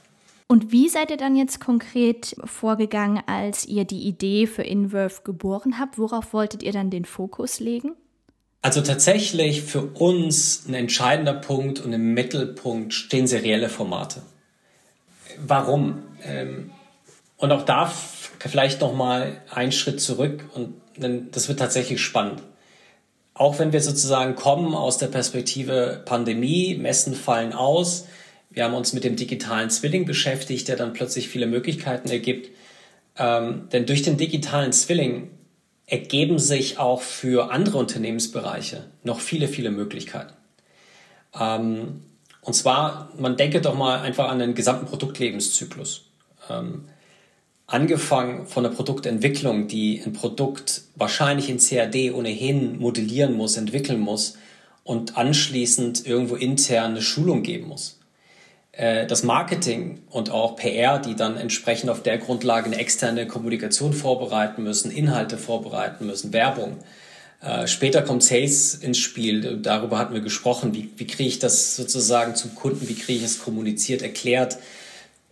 Und 0.51 0.73
wie 0.73 0.89
seid 0.89 1.11
ihr 1.11 1.19
dann 1.19 1.37
jetzt 1.37 1.61
konkret 1.61 2.35
vorgegangen, 2.45 3.23
als 3.27 3.67
ihr 3.67 3.85
die 3.85 4.09
Idee 4.09 4.47
für 4.47 4.63
Inverve 4.63 5.21
geboren 5.23 5.79
habt? 5.79 5.99
Worauf 5.99 6.33
wolltet 6.33 6.63
ihr 6.63 6.73
dann 6.73 6.89
den 6.89 7.05
Fokus 7.05 7.61
legen? 7.61 7.93
Also 8.63 8.81
tatsächlich 8.81 9.63
für 9.63 9.83
uns 9.83 10.65
ein 10.67 10.73
entscheidender 10.73 11.35
Punkt 11.35 11.81
und 11.81 11.93
im 11.93 12.15
Mittelpunkt 12.15 12.95
stehen 12.95 13.27
serielle 13.27 13.69
Formate. 13.69 14.23
Warum? 15.39 16.03
Ähm, 16.25 16.71
und 17.37 17.53
auch 17.53 17.63
da 17.63 17.93
vielleicht 18.39 18.81
noch 18.81 18.95
mal 18.95 19.43
einen 19.51 19.71
Schritt 19.71 20.01
zurück 20.01 20.45
und 20.55 20.75
das 20.97 21.49
wird 21.49 21.59
tatsächlich 21.59 22.01
spannend. 22.01 22.43
Auch 23.35 23.59
wenn 23.61 23.73
wir 23.73 23.81
sozusagen 23.81 24.35
kommen 24.35 24.75
aus 24.75 24.99
der 24.99 25.07
Perspektive 25.07 26.03
Pandemie, 26.05 26.75
Messen 26.75 27.15
fallen 27.15 27.53
aus, 27.53 28.07
wir 28.59 28.65
haben 28.65 28.75
uns 28.75 28.93
mit 28.93 29.05
dem 29.05 29.15
digitalen 29.15 29.71
Zwilling 29.71 30.05
beschäftigt, 30.05 30.67
der 30.67 30.75
dann 30.75 30.93
plötzlich 30.93 31.29
viele 31.29 31.47
Möglichkeiten 31.47 32.09
ergibt. 32.09 32.51
Ähm, 33.17 33.69
denn 33.71 33.87
durch 33.87 34.03
den 34.03 34.17
digitalen 34.17 34.73
Zwilling 34.73 35.31
ergeben 35.87 36.41
sich 36.41 36.77
auch 36.77 37.01
für 37.01 37.53
andere 37.53 37.79
Unternehmensbereiche 37.79 38.87
noch 39.05 39.21
viele, 39.21 39.47
viele 39.47 39.71
Möglichkeiten. 39.71 40.33
Ähm, 41.39 42.01
und 42.41 42.55
zwar, 42.55 43.13
man 43.17 43.37
denke 43.37 43.61
doch 43.61 43.77
mal 43.77 44.01
einfach 44.01 44.29
an 44.29 44.41
den 44.41 44.57
gesamten 44.57 44.87
Produktlebenszyklus. 44.87 46.07
Ähm, 46.51 46.87
angefangen 47.69 48.49
von 48.49 48.65
der 48.65 48.71
Produktentwicklung, 48.71 49.69
die 49.69 50.03
ein 50.05 50.15
Produkt 50.15 50.83
wahrscheinlich 50.97 51.49
in 51.49 51.59
CAD 51.59 52.13
ohnehin 52.13 52.81
modellieren 52.81 53.35
muss, 53.35 53.57
entwickeln 53.57 54.01
muss 54.01 54.37
und 54.83 55.17
anschließend 55.17 56.05
irgendwo 56.09 56.35
intern 56.35 56.91
eine 56.91 57.03
Schulung 57.03 57.45
geben 57.45 57.69
muss. 57.69 57.98
Äh, 58.79 59.07
das 59.07 59.25
Marketing 59.25 60.01
und 60.09 60.31
auch 60.31 60.57
PR, 60.57 61.01
die 61.01 61.17
dann 61.17 61.37
entsprechend 61.37 61.91
auf 61.91 62.03
der 62.03 62.17
Grundlage 62.19 62.67
eine 62.67 62.77
externe 62.77 63.27
Kommunikation 63.27 63.93
vorbereiten 63.93 64.63
müssen, 64.63 64.91
Inhalte 64.93 65.37
vorbereiten 65.37 66.07
müssen, 66.07 66.33
Werbung. 66.33 66.79
Äh, 67.43 67.67
später 67.67 68.03
kommt 68.03 68.23
Sales 68.23 68.77
ins 68.77 68.99
Spiel, 68.99 69.59
darüber 69.61 69.99
hatten 69.99 70.15
wir 70.15 70.21
gesprochen, 70.21 70.75
wie, 70.75 70.91
wie 70.97 71.09
kriege 71.09 71.29
ich 71.29 71.41
das 71.41 71.75
sozusagen 71.75 72.37
zum 72.37 72.55
Kunden, 72.55 72.89
wie 72.89 72.95
kriege 72.95 73.19
ich 73.19 73.25
es 73.25 73.43
kommuniziert, 73.43 74.01
erklärt, 74.01 74.59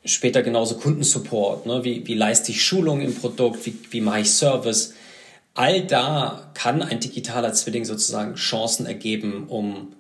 Später 0.07 0.45
genauso 0.45 0.77
Kundensupport, 0.77 1.67
ne? 1.67 1.83
wie, 1.83 2.07
wie 2.07 2.15
leiste 2.15 2.53
ich 2.53 2.65
Schulung 2.65 3.01
im 3.01 3.13
Produkt, 3.13 3.67
wie, 3.67 3.77
wie 3.91 4.01
mache 4.01 4.21
ich 4.21 4.31
Service. 4.31 4.95
All 5.55 5.85
da 5.85 6.49
kann 6.55 6.81
ein 6.81 7.01
digitaler 7.01 7.53
Zwilling 7.55 7.85
sozusagen 7.85 8.37
Chancen 8.37 8.87
ergeben, 8.87 9.49
um 9.49 9.96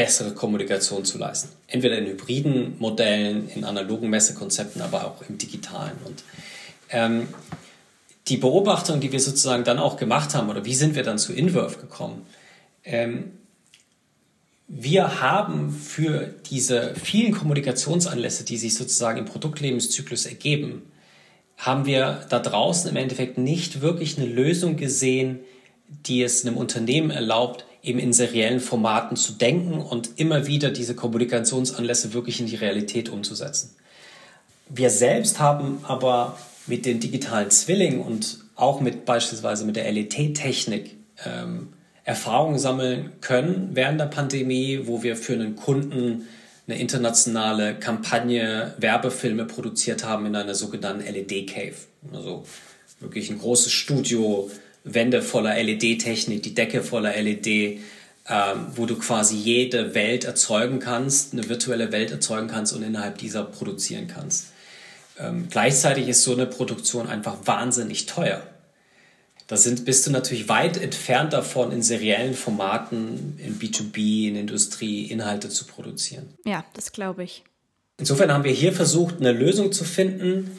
bessere 0.00 0.32
Kommunikation 0.32 1.04
zu 1.04 1.18
leisten. 1.18 1.50
Entweder 1.66 1.98
in 1.98 2.06
hybriden 2.06 2.76
Modellen, 2.78 3.50
in 3.50 3.64
analogen 3.64 4.08
Messekonzepten, 4.08 4.80
aber 4.80 5.04
auch 5.04 5.28
im 5.28 5.36
digitalen. 5.36 5.92
Und 6.06 6.24
ähm, 6.88 7.28
die 8.28 8.38
Beobachtung, 8.38 9.00
die 9.00 9.12
wir 9.12 9.20
sozusagen 9.20 9.62
dann 9.62 9.78
auch 9.78 9.98
gemacht 9.98 10.34
haben, 10.34 10.48
oder 10.48 10.64
wie 10.64 10.74
sind 10.74 10.94
wir 10.94 11.02
dann 11.02 11.18
zu 11.18 11.34
Inverve 11.34 11.76
gekommen? 11.76 12.24
Ähm, 12.82 13.32
wir 14.68 15.20
haben 15.20 15.70
für 15.70 16.32
diese 16.48 16.94
vielen 16.94 17.32
Kommunikationsanlässe, 17.32 18.44
die 18.44 18.56
sich 18.56 18.76
sozusagen 18.76 19.18
im 19.18 19.26
Produktlebenszyklus 19.26 20.24
ergeben, 20.24 20.90
haben 21.58 21.84
wir 21.84 22.24
da 22.30 22.38
draußen 22.38 22.88
im 22.88 22.96
Endeffekt 22.96 23.36
nicht 23.36 23.82
wirklich 23.82 24.16
eine 24.16 24.28
Lösung 24.28 24.78
gesehen, 24.78 25.40
die 26.06 26.22
es 26.22 26.46
einem 26.46 26.56
Unternehmen 26.56 27.10
erlaubt, 27.10 27.66
eben 27.82 27.98
in 27.98 28.12
seriellen 28.12 28.60
Formaten 28.60 29.16
zu 29.16 29.32
denken 29.32 29.80
und 29.80 30.18
immer 30.18 30.46
wieder 30.46 30.70
diese 30.70 30.94
Kommunikationsanlässe 30.94 32.12
wirklich 32.12 32.40
in 32.40 32.46
die 32.46 32.56
Realität 32.56 33.08
umzusetzen. 33.08 33.74
Wir 34.68 34.90
selbst 34.90 35.38
haben 35.40 35.84
aber 35.84 36.38
mit 36.66 36.86
den 36.86 37.00
digitalen 37.00 37.50
Zwillingen 37.50 38.00
und 38.00 38.38
auch 38.54 38.80
mit 38.80 39.04
beispielsweise 39.04 39.64
mit 39.64 39.76
der 39.76 39.90
LET-Technik 39.90 40.96
ähm, 41.24 41.68
Erfahrungen 42.04 42.58
sammeln 42.58 43.12
können 43.20 43.70
während 43.72 44.00
der 44.00 44.06
Pandemie, 44.06 44.80
wo 44.84 45.02
wir 45.02 45.16
für 45.16 45.32
einen 45.32 45.56
Kunden 45.56 46.26
eine 46.66 46.78
internationale 46.78 47.74
Kampagne 47.74 48.74
Werbefilme 48.78 49.44
produziert 49.44 50.04
haben 50.04 50.26
in 50.26 50.36
einer 50.36 50.54
sogenannten 50.54 51.02
LED 51.02 51.48
Cave. 51.48 51.74
Also 52.12 52.44
wirklich 53.00 53.30
ein 53.30 53.38
großes 53.38 53.72
Studio, 53.72 54.50
Wände 54.84 55.22
voller 55.22 55.54
LED-Technik, 55.62 56.42
die 56.42 56.54
Decke 56.54 56.82
voller 56.82 57.20
LED, 57.20 57.46
ähm, 58.28 58.66
wo 58.74 58.86
du 58.86 58.96
quasi 58.96 59.36
jede 59.36 59.94
Welt 59.94 60.24
erzeugen 60.24 60.78
kannst, 60.78 61.32
eine 61.32 61.48
virtuelle 61.48 61.92
Welt 61.92 62.10
erzeugen 62.10 62.48
kannst 62.48 62.72
und 62.72 62.82
innerhalb 62.82 63.18
dieser 63.18 63.44
produzieren 63.44 64.06
kannst. 64.06 64.46
Ähm, 65.18 65.48
gleichzeitig 65.50 66.08
ist 66.08 66.22
so 66.22 66.32
eine 66.32 66.46
Produktion 66.46 67.08
einfach 67.08 67.38
wahnsinnig 67.44 68.06
teuer. 68.06 68.42
Da 69.46 69.56
sind, 69.56 69.84
bist 69.84 70.06
du 70.06 70.12
natürlich 70.12 70.48
weit 70.48 70.80
entfernt 70.80 71.32
davon, 71.32 71.72
in 71.72 71.82
seriellen 71.82 72.34
Formaten, 72.34 73.36
in 73.44 73.58
B2B, 73.58 74.28
in 74.28 74.36
Industrie 74.36 75.06
Inhalte 75.06 75.48
zu 75.48 75.66
produzieren. 75.66 76.28
Ja, 76.44 76.64
das 76.74 76.92
glaube 76.92 77.24
ich. 77.24 77.42
Insofern 77.98 78.32
haben 78.32 78.44
wir 78.44 78.52
hier 78.52 78.72
versucht, 78.72 79.16
eine 79.18 79.32
Lösung 79.32 79.72
zu 79.72 79.84
finden. 79.84 80.58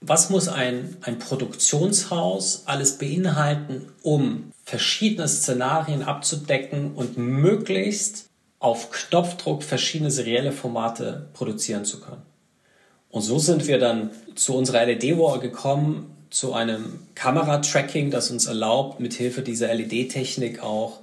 Was 0.00 0.30
muss 0.30 0.48
ein, 0.48 0.96
ein 1.02 1.18
Produktionshaus 1.18 2.62
alles 2.66 2.98
beinhalten, 2.98 3.86
um 4.02 4.52
verschiedene 4.64 5.26
Szenarien 5.28 6.02
abzudecken 6.02 6.94
und 6.94 7.18
möglichst 7.18 8.26
auf 8.60 8.90
Knopfdruck 8.90 9.62
verschiedene 9.62 10.10
serielle 10.10 10.52
Formate 10.52 11.28
produzieren 11.32 11.84
zu 11.84 12.00
können? 12.00 12.22
Und 13.10 13.22
so 13.22 13.38
sind 13.38 13.66
wir 13.66 13.78
dann 13.78 14.10
zu 14.34 14.54
unserer 14.54 14.84
LED-Wall 14.84 15.40
gekommen, 15.40 16.14
zu 16.30 16.52
einem 16.52 17.00
Kameratracking, 17.14 18.10
das 18.10 18.30
uns 18.30 18.46
erlaubt, 18.46 19.00
mithilfe 19.00 19.42
dieser 19.42 19.74
LED-Technik 19.74 20.62
auch 20.62 21.00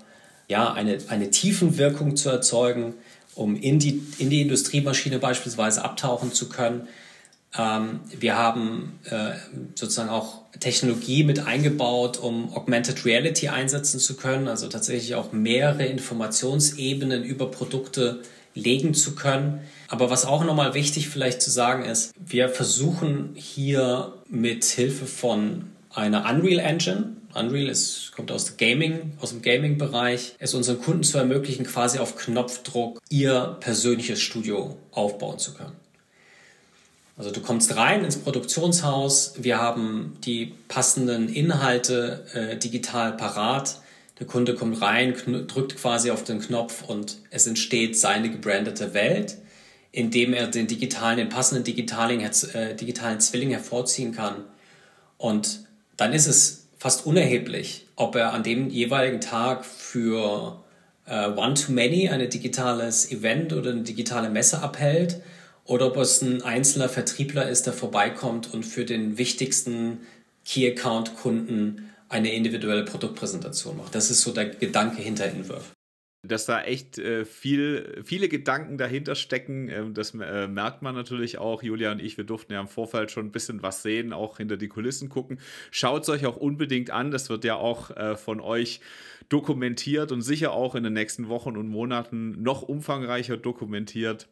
ja, 0.48 0.72
eine, 0.72 1.00
eine 1.08 1.32
Tiefenwirkung 1.32 2.16
zu 2.16 2.30
erzeugen, 2.30 2.94
um 3.34 3.56
in 3.56 3.80
die, 3.80 4.04
in 4.20 4.30
die 4.30 4.42
Industriemaschine 4.42 5.20
beispielsweise 5.20 5.84
abtauchen 5.84 6.32
zu 6.32 6.48
können. 6.50 6.88
Ähm, 7.58 8.02
wir 8.20 8.38
haben 8.38 9.00
äh, 9.06 9.32
sozusagen 9.76 10.10
auch 10.10 10.42
Technologie 10.60 11.24
mit 11.24 11.46
eingebaut, 11.46 12.18
um 12.18 12.54
Augmented 12.54 13.06
Reality 13.06 13.50
einsetzen 13.50 14.00
zu 14.00 14.16
können, 14.16 14.48
also 14.48 14.68
tatsächlich 14.68 15.16
auch 15.16 15.32
mehrere 15.32 15.86
Informationsebenen 15.86 17.24
über 17.24 17.52
Produkte 17.52 18.22
legen 18.54 18.94
zu 18.94 19.16
können. 19.16 19.62
Aber 19.88 20.10
was 20.10 20.26
auch 20.26 20.44
nochmal 20.44 20.74
wichtig 20.74 21.10
vielleicht 21.10 21.42
zu 21.42 21.52
sagen 21.52 21.84
ist, 21.86 22.14
wir 22.18 22.50
versuchen 22.50 23.32
hier 23.36 24.14
mit 24.30 24.64
Hilfe 24.64 25.06
von 25.06 25.66
einer 25.90 26.30
Unreal 26.30 26.60
Engine, 26.60 27.16
Unreal 27.36 27.68
ist, 27.68 28.14
kommt 28.16 28.32
aus, 28.32 28.56
Gaming, 28.56 29.14
aus 29.20 29.32
dem 29.32 29.42
Gaming-Bereich, 29.42 30.36
es 30.40 30.54
unseren 30.54 30.80
Kunden 30.80 31.04
zu 31.04 31.18
ermöglichen, 31.18 31.66
quasi 31.66 32.00
auf 32.00 32.16
Knopfdruck 32.16 33.02
ihr 33.10 33.58
persönliches 33.60 34.22
Studio 34.22 34.78
aufbauen 34.92 35.38
zu 35.38 35.54
können. 35.54 35.74
Also 37.18 37.32
du 37.32 37.40
kommst 37.40 37.76
rein 37.78 38.04
ins 38.04 38.18
Produktionshaus, 38.18 39.36
wir 39.38 39.58
haben 39.58 40.18
die 40.26 40.54
passenden 40.68 41.30
Inhalte 41.30 42.26
äh, 42.34 42.58
digital 42.58 43.16
parat. 43.16 43.80
Der 44.20 44.28
Kunde 44.28 44.54
kommt 44.56 44.82
rein, 44.82 45.14
drückt 45.48 45.78
quasi 45.78 46.12
auf 46.12 46.24
den 46.24 46.40
Knopf 46.40 46.84
und 46.88 47.18
es 47.30 47.48
entsteht 47.48 47.98
seine 47.98 48.30
gebrandete 48.30 48.94
Welt, 48.94 49.38
indem 49.92 50.34
er 50.34 50.48
den 50.48 50.68
digitalen, 50.68 51.18
den 51.18 51.30
passenden 51.30 51.64
digitalen, 51.64 52.20
äh, 52.20 52.76
digitalen 52.76 53.22
Zwilling 53.22 53.52
hervorziehen 53.52 54.14
kann. 54.14 54.44
Und 55.18 55.62
dann 55.96 56.12
ist 56.12 56.28
es 56.28 56.68
fast 56.78 57.06
unerheblich, 57.06 57.88
ob 57.96 58.16
er 58.16 58.34
an 58.34 58.44
dem 58.44 58.70
jeweiligen 58.70 59.22
Tag 59.22 59.64
für 59.64 60.62
äh, 61.06 61.30
One-to-Many, 61.30 62.10
ein 62.10 62.30
digitales 62.30 63.10
Event 63.10 63.54
oder 63.54 63.72
eine 63.72 63.84
digitale 63.84 64.30
Messe 64.30 64.62
abhält, 64.62 65.22
oder 65.66 65.88
ob 65.88 65.98
es 65.98 66.22
ein 66.22 66.42
einzelner 66.44 66.90
Vertriebler 66.90 67.50
ist, 67.50 67.66
der 67.66 67.74
vorbeikommt 67.74 68.54
und 68.54 68.64
für 68.64 68.86
den 68.86 69.18
wichtigsten 69.18 70.00
Key-Account-Kunden 70.46 71.90
eine 72.08 72.34
individuelle 72.34 72.86
Produktpräsentation 72.86 73.78
macht. 73.78 73.96
Das 73.96 74.12
ist 74.12 74.22
so 74.22 74.32
der 74.32 74.46
Gedanke 74.46 75.02
hinter 75.02 75.30
Inwurf. 75.30 75.74
Dass 76.22 76.46
da 76.46 76.64
echt 76.64 76.98
äh, 76.98 77.24
viel, 77.26 78.02
viele 78.04 78.30
Gedanken 78.30 78.78
dahinter 78.78 79.16
stecken, 79.16 79.70
äh, 79.70 79.92
das 79.92 80.14
äh, 80.14 80.48
merkt 80.48 80.82
man 80.82 80.96
natürlich 80.96 81.38
auch. 81.40 81.62
Julia 81.62 81.92
und 81.92 82.02
ich, 82.02 82.18
wir 82.18 82.24
durften 82.24 82.54
ja 82.54 82.62
im 82.62 82.68
Vorfeld 82.68 83.12
schon 83.12 83.28
ein 83.28 83.32
bisschen 83.32 83.62
was 83.64 83.82
sehen, 83.82 84.14
auch 84.14 84.38
hinter 84.38 84.58
die 84.58 84.68
Kulissen 84.68 85.10
gucken. 85.10 85.40
Schaut 85.72 86.04
es 86.04 86.10
euch 86.10 86.26
auch 86.26 86.38
unbedingt 86.38 86.90
an, 86.90 87.12
das 87.12 87.30
wird 87.30 87.44
ja 87.44 87.56
auch 87.56 87.92
äh, 87.92 88.16
von 88.16 88.40
euch 88.40 88.82
dokumentiert 89.30 90.12
und 90.12 90.22
sicher 90.22 90.52
auch 90.52 90.76
in 90.76 90.84
den 90.84 90.94
nächsten 90.94 91.28
Wochen 91.28 91.58
und 91.58 91.68
Monaten 91.68 92.42
noch 92.42 92.62
umfangreicher 92.62 93.38
dokumentiert. 93.38 94.28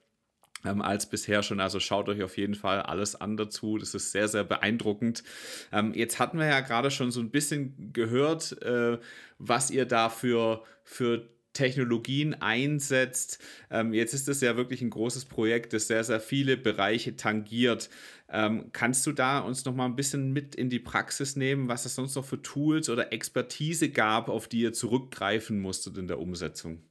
Ähm, 0.65 0.81
als 0.81 1.05
bisher 1.09 1.43
schon. 1.43 1.59
Also 1.59 1.79
schaut 1.79 2.09
euch 2.09 2.23
auf 2.23 2.37
jeden 2.37 2.55
Fall 2.55 2.81
alles 2.81 3.15
an 3.15 3.37
dazu. 3.37 3.77
Das 3.77 3.93
ist 3.93 4.11
sehr, 4.11 4.27
sehr 4.27 4.43
beeindruckend. 4.43 5.23
Ähm, 5.71 5.93
jetzt 5.93 6.19
hatten 6.19 6.37
wir 6.37 6.47
ja 6.47 6.61
gerade 6.61 6.91
schon 6.91 7.11
so 7.11 7.19
ein 7.19 7.31
bisschen 7.31 7.93
gehört, 7.93 8.61
äh, 8.61 8.97
was 9.39 9.71
ihr 9.71 9.85
da 9.85 10.09
für, 10.09 10.63
für 10.83 11.27
Technologien 11.53 12.33
einsetzt. 12.33 13.39
Ähm, 13.69 13.93
jetzt 13.93 14.13
ist 14.13 14.27
es 14.27 14.41
ja 14.41 14.57
wirklich 14.57 14.81
ein 14.81 14.89
großes 14.89 15.25
Projekt, 15.25 15.73
das 15.73 15.87
sehr, 15.87 16.03
sehr 16.03 16.19
viele 16.19 16.57
Bereiche 16.57 17.15
tangiert. 17.15 17.89
Ähm, 18.29 18.69
kannst 18.73 19.05
du 19.05 19.11
da 19.11 19.39
uns 19.39 19.63
noch 19.65 19.75
mal 19.75 19.85
ein 19.85 19.95
bisschen 19.95 20.33
mit 20.33 20.55
in 20.55 20.69
die 20.69 20.79
Praxis 20.79 21.35
nehmen, 21.35 21.67
was 21.67 21.85
es 21.85 21.95
sonst 21.95 22.15
noch 22.15 22.25
für 22.25 22.41
Tools 22.41 22.89
oder 22.89 23.13
Expertise 23.13 23.89
gab, 23.89 24.29
auf 24.29 24.47
die 24.47 24.61
ihr 24.61 24.73
zurückgreifen 24.73 25.59
musstet 25.61 25.97
in 25.97 26.07
der 26.07 26.19
Umsetzung? 26.19 26.81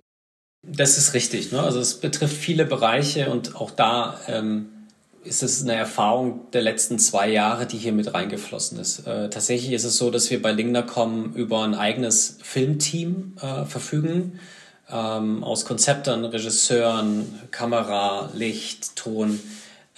Das 0.62 0.97
ist 0.97 1.14
richtig. 1.14 1.52
Ne? 1.52 1.61
Also 1.61 1.81
es 1.81 1.95
betrifft 1.95 2.37
viele 2.37 2.64
Bereiche 2.64 3.31
und 3.31 3.57
auch 3.57 3.71
da 3.71 4.21
ähm, 4.28 4.69
ist 5.25 5.42
es 5.42 5.62
eine 5.62 5.75
Erfahrung 5.75 6.50
der 6.52 6.62
letzten 6.62 6.99
zwei 6.99 7.28
Jahre, 7.31 7.66
die 7.66 7.78
hier 7.78 7.92
mit 7.92 8.14
reingeflossen 8.14 8.78
ist. 8.78 9.07
Äh, 9.07 9.28
tatsächlich 9.31 9.73
ist 9.73 9.85
es 9.85 9.97
so, 9.97 10.11
dass 10.11 10.31
wir 10.31 10.40
bei 10.40 10.52
Lingnercom 10.52 11.35
über 11.35 11.62
ein 11.64 11.75
eigenes 11.75 12.38
Filmteam 12.42 13.37
äh, 13.40 13.64
verfügen, 13.64 14.38
ähm, 14.90 15.42
aus 15.42 15.64
Konzeptern, 15.64 16.25
Regisseuren, 16.25 17.40
Kamera, 17.50 18.31
Licht, 18.35 18.97
Ton, 18.97 19.40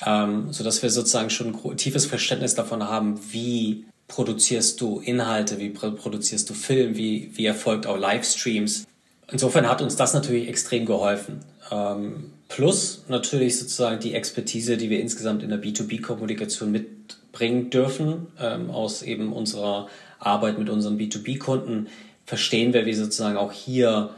ähm, 0.04 0.52
sodass 0.52 0.83
wir 0.83 0.90
sozusagen 0.90 1.30
schon 1.30 1.54
ein 1.54 1.76
tiefes 1.76 2.06
Verständnis 2.06 2.54
davon 2.54 2.85
haben, 2.85 3.21
wie 3.30 3.87
produzierst 4.09 4.80
du 4.80 5.00
Inhalte, 5.00 5.59
wie 5.59 5.71
produzierst 5.71 6.49
du 6.50 6.54
Film, 6.54 6.97
wie, 6.97 7.30
wie 7.35 7.47
erfolgt 7.47 7.87
auch 7.87 7.99
Livestreams. 7.99 8.87
Insofern 9.31 9.69
hat 9.69 9.81
uns 9.83 9.97
das 9.97 10.14
natürlich 10.14 10.49
extrem 10.49 10.85
geholfen. 10.87 11.40
Ähm, 11.71 12.33
plus 12.49 13.04
natürlich 13.09 13.59
sozusagen 13.59 14.00
die 14.00 14.14
Expertise, 14.14 14.76
die 14.76 14.90
wir 14.90 15.00
insgesamt 15.00 15.43
in 15.43 15.49
der 15.49 15.62
B2B-Kommunikation 15.62 16.71
mitbringen 16.71 17.71
dürfen, 17.71 18.26
ähm, 18.40 18.71
aus 18.71 19.02
eben 19.02 19.33
unserer 19.33 19.88
Arbeit 20.19 20.59
mit 20.59 20.69
unseren 20.69 20.99
B2B-Kunden, 20.99 21.88
verstehen 22.25 22.73
wir, 22.73 22.87
wie 22.87 22.95
sozusagen 22.95 23.37
auch 23.37 23.52
hier 23.52 24.11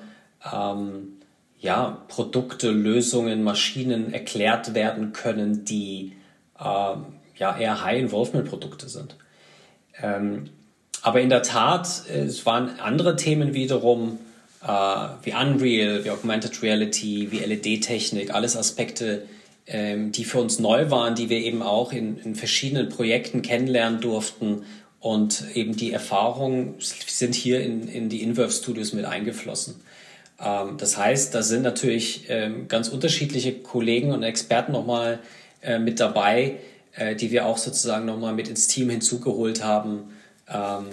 ähm, 0.53 1.17
ja, 1.59 2.03
Produkte, 2.09 2.71
Lösungen, 2.71 3.43
Maschinen 3.43 4.13
erklärt 4.13 4.75
werden 4.75 5.13
können, 5.13 5.65
die 5.65 6.13
ähm, 6.61 7.07
ja 7.37 7.57
eher 7.57 7.83
High-Involvement-Produkte 7.83 8.89
sind. 8.89 9.17
Ähm, 10.01 10.51
aber 11.03 11.21
in 11.21 11.29
der 11.29 11.43
Tat, 11.43 12.03
es 12.09 12.45
waren 12.47 12.81
andere 12.81 13.17
Themen 13.17 13.55
wiederum, 13.55 14.19
äh, 14.63 14.67
wie 15.23 15.33
Unreal, 15.33 16.05
wie 16.05 16.11
Augmented 16.11 16.63
Reality, 16.63 17.29
wie 17.31 17.39
LED-Technik, 17.39 18.35
alles 18.35 18.57
Aspekte, 18.57 19.23
ähm, 19.67 20.13
die 20.13 20.25
für 20.25 20.41
uns 20.41 20.59
neu 20.59 20.91
waren, 20.91 21.15
die 21.15 21.29
wir 21.29 21.39
eben 21.39 21.63
auch 21.63 21.93
in, 21.93 22.19
in 22.19 22.35
verschiedenen 22.35 22.89
Projekten 22.89 23.43
kennenlernen 23.43 24.01
durften 24.01 24.65
und 25.01 25.45
eben 25.55 25.77
die 25.77 25.93
Erfahrungen 25.93 26.75
sind 26.81 27.35
hier 27.35 27.61
in, 27.61 27.87
in 27.89 28.09
die 28.09 28.23
Inverve 28.23 28.53
Studios 28.53 28.93
mit 28.93 29.05
eingeflossen. 29.05 29.77
Ähm, 30.41 30.77
das 30.79 30.97
heißt, 30.97 31.35
da 31.35 31.43
sind 31.43 31.63
natürlich 31.63 32.25
ähm, 32.29 32.69
ganz 32.69 32.89
unterschiedliche 32.89 33.53
Kollegen 33.53 34.13
und 34.13 34.23
Experten 34.23 34.73
nochmal 34.73 35.21
äh, 35.63 35.79
mit 35.79 36.01
dabei, 36.01 36.57
äh, 36.95 37.15
die 37.15 37.31
wir 37.31 37.47
auch 37.47 37.59
sozusagen 37.59 38.07
nochmal 38.07 38.35
mit 38.35 38.49
ins 38.49 38.69
Team 38.69 38.91
hinzugeholt 38.91 39.63
haben. 39.63 40.11
Ähm, 40.49 40.87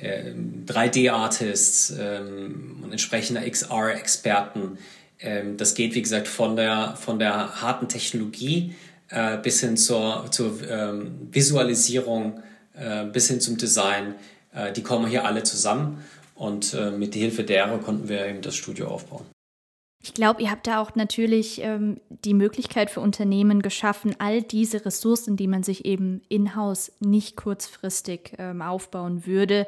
3D-Artists 0.00 1.94
ähm, 1.98 2.80
und 2.82 2.92
entsprechender 2.92 3.48
XR-Experten. 3.48 4.78
Ähm, 5.20 5.56
das 5.56 5.74
geht, 5.74 5.94
wie 5.94 6.02
gesagt, 6.02 6.28
von 6.28 6.56
der, 6.56 6.96
von 6.96 7.18
der 7.18 7.62
harten 7.62 7.88
Technologie 7.88 8.74
äh, 9.08 9.38
bis 9.38 9.60
hin 9.60 9.76
zur, 9.76 10.26
zur 10.30 10.58
ähm, 10.68 11.28
Visualisierung, 11.32 12.42
äh, 12.74 13.04
bis 13.04 13.28
hin 13.28 13.40
zum 13.40 13.56
Design. 13.56 14.14
Äh, 14.54 14.72
die 14.72 14.82
kommen 14.82 15.06
hier 15.06 15.24
alle 15.24 15.42
zusammen 15.42 16.04
und 16.34 16.74
äh, 16.74 16.90
mit 16.90 17.14
der 17.14 17.22
Hilfe 17.22 17.44
derer 17.44 17.78
konnten 17.78 18.08
wir 18.08 18.26
eben 18.26 18.42
das 18.42 18.56
Studio 18.56 18.88
aufbauen. 18.88 19.24
Ich 20.06 20.14
glaube, 20.14 20.40
ihr 20.40 20.52
habt 20.52 20.68
da 20.68 20.80
auch 20.80 20.94
natürlich 20.94 21.60
ähm, 21.62 22.00
die 22.08 22.32
Möglichkeit 22.32 22.90
für 22.90 23.00
Unternehmen 23.00 23.60
geschaffen, 23.60 24.14
all 24.20 24.40
diese 24.40 24.86
Ressourcen, 24.86 25.36
die 25.36 25.48
man 25.48 25.64
sich 25.64 25.84
eben 25.84 26.22
in-house 26.28 26.92
nicht 27.00 27.34
kurzfristig 27.34 28.34
ähm, 28.38 28.62
aufbauen 28.62 29.26
würde, 29.26 29.66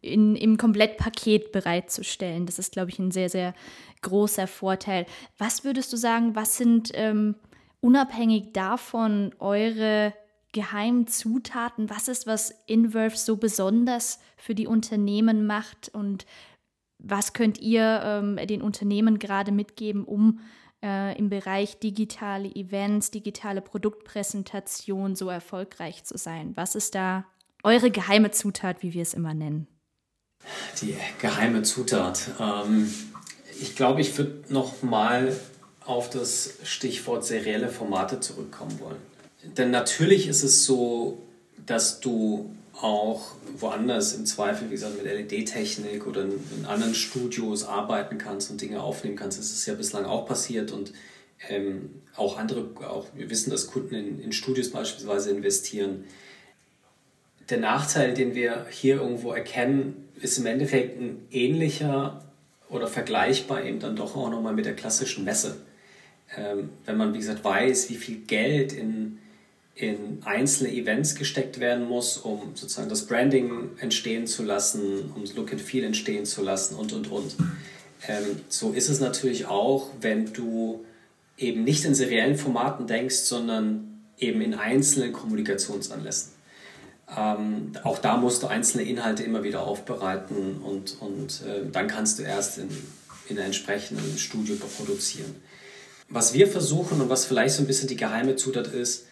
in, 0.00 0.36
im 0.36 0.56
Komplettpaket 0.56 1.52
bereitzustellen. 1.52 2.46
Das 2.46 2.58
ist, 2.58 2.72
glaube 2.72 2.92
ich, 2.92 2.98
ein 2.98 3.10
sehr, 3.10 3.28
sehr 3.28 3.52
großer 4.00 4.46
Vorteil. 4.46 5.04
Was 5.36 5.64
würdest 5.64 5.92
du 5.92 5.98
sagen, 5.98 6.34
was 6.34 6.56
sind 6.56 6.90
ähm, 6.94 7.34
unabhängig 7.82 8.54
davon 8.54 9.34
eure 9.38 10.14
geheimen 10.52 11.08
Zutaten? 11.08 11.90
Was 11.90 12.08
ist, 12.08 12.26
was 12.26 12.54
Inverve 12.66 13.18
so 13.18 13.36
besonders 13.36 14.18
für 14.38 14.54
die 14.54 14.66
Unternehmen 14.66 15.46
macht 15.46 15.90
und 15.92 16.24
was 17.04 17.32
könnt 17.32 17.60
ihr 17.60 18.00
ähm, 18.04 18.38
den 18.46 18.62
Unternehmen 18.62 19.18
gerade 19.18 19.52
mitgeben, 19.52 20.04
um 20.04 20.40
äh, 20.82 21.16
im 21.18 21.28
Bereich 21.28 21.78
digitale 21.78 22.48
Events, 22.54 23.10
digitale 23.10 23.60
Produktpräsentation 23.60 25.14
so 25.14 25.28
erfolgreich 25.28 26.04
zu 26.04 26.16
sein? 26.16 26.52
Was 26.56 26.74
ist 26.74 26.94
da 26.94 27.26
eure 27.62 27.90
geheime 27.90 28.30
Zutat, 28.30 28.82
wie 28.82 28.94
wir 28.94 29.02
es 29.02 29.14
immer 29.14 29.34
nennen? 29.34 29.66
Die 30.80 30.96
geheime 31.20 31.62
Zutat. 31.62 32.30
Ähm, 32.40 32.92
ich 33.60 33.76
glaube, 33.76 34.00
ich 34.00 34.16
würde 34.18 34.44
noch 34.48 34.82
mal 34.82 35.34
auf 35.84 36.10
das 36.10 36.58
Stichwort 36.64 37.24
serielle 37.24 37.68
Formate 37.68 38.20
zurückkommen 38.20 38.78
wollen. 38.80 38.96
Denn 39.56 39.70
natürlich 39.70 40.26
ist 40.26 40.42
es 40.42 40.64
so, 40.64 41.18
dass 41.66 42.00
du 42.00 42.54
auch 42.80 43.32
woanders 43.58 44.14
im 44.14 44.26
Zweifel, 44.26 44.68
wie 44.68 44.74
gesagt, 44.74 44.96
mit 44.96 45.04
LED-Technik 45.04 46.06
oder 46.06 46.22
in, 46.22 46.66
anderen 46.66 46.94
Studios 46.94 47.64
arbeiten 47.64 48.18
kannst 48.18 48.50
und 48.50 48.60
Dinge 48.60 48.82
aufnehmen 48.82 49.16
kannst. 49.16 49.38
Das 49.38 49.50
ist 49.50 49.66
ja 49.66 49.74
bislang 49.74 50.04
auch 50.04 50.26
passiert 50.26 50.72
und 50.72 50.92
ähm, 51.48 52.02
auch 52.16 52.38
andere, 52.38 52.68
auch 52.88 53.06
wir 53.14 53.30
wissen, 53.30 53.50
dass 53.50 53.68
Kunden 53.68 53.94
in, 53.94 54.20
in 54.20 54.32
Studios 54.32 54.70
beispielsweise 54.70 55.30
investieren. 55.30 56.04
Der 57.48 57.58
Nachteil, 57.58 58.14
den 58.14 58.34
wir 58.34 58.66
hier 58.70 58.96
irgendwo 58.96 59.32
erkennen, 59.32 60.08
ist 60.20 60.38
im 60.38 60.46
Endeffekt 60.46 60.98
ein 61.00 61.26
ähnlicher 61.30 62.24
oder 62.70 62.88
vergleichbar 62.88 63.64
eben 63.64 63.78
dann 63.78 63.96
doch 63.96 64.16
auch 64.16 64.30
nochmal 64.30 64.54
mit 64.54 64.64
der 64.64 64.74
klassischen 64.74 65.24
Messe. 65.24 65.58
Ähm, 66.36 66.70
wenn 66.86 66.96
man, 66.96 67.12
wie 67.14 67.18
gesagt, 67.18 67.44
weiß, 67.44 67.90
wie 67.90 67.96
viel 67.96 68.18
Geld 68.20 68.72
in 68.72 69.18
in 69.74 70.22
einzelne 70.24 70.72
Events 70.72 71.16
gesteckt 71.16 71.58
werden 71.58 71.88
muss, 71.88 72.16
um 72.16 72.54
sozusagen 72.54 72.88
das 72.88 73.06
Branding 73.06 73.70
entstehen 73.80 74.26
zu 74.26 74.44
lassen, 74.44 75.10
um 75.14 75.22
das 75.22 75.34
Look 75.34 75.52
and 75.52 75.60
Feel 75.60 75.84
entstehen 75.84 76.26
zu 76.26 76.42
lassen 76.42 76.76
und, 76.76 76.92
und, 76.92 77.10
und. 77.10 77.34
Ähm, 78.06 78.40
so 78.48 78.70
ist 78.70 78.88
es 78.88 79.00
natürlich 79.00 79.46
auch, 79.46 79.90
wenn 80.00 80.32
du 80.32 80.84
eben 81.36 81.64
nicht 81.64 81.84
in 81.84 81.94
seriellen 81.94 82.36
Formaten 82.36 82.86
denkst, 82.86 83.16
sondern 83.16 84.02
eben 84.18 84.40
in 84.42 84.54
einzelnen 84.54 85.12
Kommunikationsanlässen. 85.12 86.32
Ähm, 87.16 87.72
auch 87.82 87.98
da 87.98 88.16
musst 88.16 88.42
du 88.42 88.46
einzelne 88.46 88.84
Inhalte 88.84 89.24
immer 89.24 89.42
wieder 89.42 89.66
aufbereiten 89.66 90.58
und, 90.62 90.96
und 91.00 91.42
äh, 91.42 91.68
dann 91.70 91.88
kannst 91.88 92.18
du 92.18 92.22
erst 92.22 92.58
in, 92.58 92.68
in 93.28 93.36
einem 93.36 93.46
entsprechenden 93.46 94.16
Studio 94.18 94.54
produzieren. 94.76 95.34
Was 96.08 96.32
wir 96.32 96.46
versuchen 96.46 97.00
und 97.00 97.08
was 97.08 97.24
vielleicht 97.24 97.54
so 97.56 97.62
ein 97.62 97.66
bisschen 97.66 97.88
die 97.88 97.96
geheime 97.96 98.36
Zutat 98.36 98.68
ist, 98.68 99.06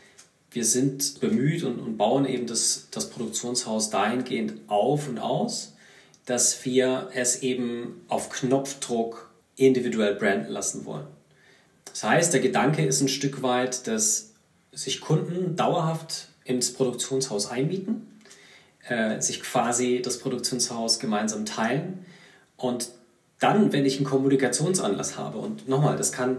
wir 0.52 0.64
sind 0.64 1.20
bemüht 1.20 1.64
und, 1.64 1.78
und 1.78 1.96
bauen 1.96 2.26
eben 2.26 2.46
das, 2.46 2.88
das 2.90 3.10
Produktionshaus 3.10 3.90
dahingehend 3.90 4.54
auf 4.68 5.08
und 5.08 5.18
aus, 5.18 5.74
dass 6.26 6.64
wir 6.64 7.10
es 7.14 7.42
eben 7.42 8.02
auf 8.08 8.30
Knopfdruck 8.30 9.30
individuell 9.56 10.14
branden 10.14 10.52
lassen 10.52 10.84
wollen. 10.84 11.06
Das 11.86 12.04
heißt, 12.04 12.32
der 12.32 12.40
Gedanke 12.40 12.84
ist 12.84 13.00
ein 13.00 13.08
Stück 13.08 13.42
weit, 13.42 13.86
dass 13.86 14.32
sich 14.72 15.00
Kunden 15.00 15.56
dauerhaft 15.56 16.28
ins 16.44 16.72
Produktionshaus 16.72 17.50
einmieten, 17.50 18.20
äh, 18.88 19.20
sich 19.20 19.42
quasi 19.42 20.00
das 20.02 20.18
Produktionshaus 20.18 20.98
gemeinsam 20.98 21.44
teilen 21.44 22.04
und 22.56 22.90
dann, 23.38 23.72
wenn 23.72 23.84
ich 23.84 23.96
einen 23.96 24.06
Kommunikationsanlass 24.06 25.18
habe, 25.18 25.38
und 25.38 25.68
nochmal, 25.68 25.96
das 25.96 26.12
kann 26.12 26.38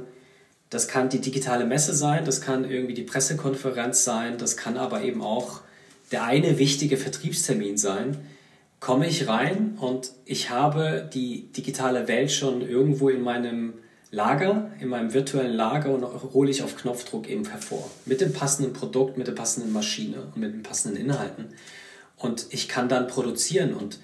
das 0.74 0.88
kann 0.88 1.10
die 1.10 1.22
digitale 1.22 1.66
Messe 1.66 1.94
sein, 1.94 2.26
das 2.26 2.42
kann 2.42 2.70
irgendwie 2.70 2.96
die 2.96 3.04
Pressekonferenz 3.04 4.04
sein, 4.04 4.40
das 4.40 4.58
kann 4.58 4.76
aber 4.76 5.04
eben 5.04 5.22
auch 5.22 5.62
der 6.12 6.24
eine 6.24 6.58
wichtige 6.58 6.98
Vertriebstermin 6.98 7.78
sein. 7.78 8.18
Komme 8.80 9.08
ich 9.08 9.28
rein 9.28 9.78
und 9.80 10.12
ich 10.26 10.50
habe 10.50 11.08
die 11.14 11.52
digitale 11.52 12.08
Welt 12.08 12.32
schon 12.32 12.62
irgendwo 12.62 13.10
in 13.10 13.22
meinem 13.22 13.74
Lager, 14.10 14.72
in 14.80 14.90
meinem 14.90 15.14
virtuellen 15.14 15.54
Lager 15.54 15.92
und 15.92 16.04
hole 16.34 16.50
ich 16.50 16.64
auf 16.64 16.76
Knopfdruck 16.76 17.30
eben 17.30 17.46
hervor. 17.46 17.90
Mit 18.06 18.20
dem 18.20 18.34
passenden 18.34 18.74
Produkt, 18.74 19.16
mit 19.16 19.28
der 19.28 19.34
passenden 19.34 19.74
Maschine 19.74 20.24
und 20.34 20.38
mit 20.38 20.54
den 20.54 20.64
passenden 20.64 21.00
Inhalten. 21.00 21.50
Und 22.18 22.48
ich 22.50 22.68
kann 22.68 22.90
dann 22.90 23.08
produzieren 23.08 23.76
und 23.76 24.00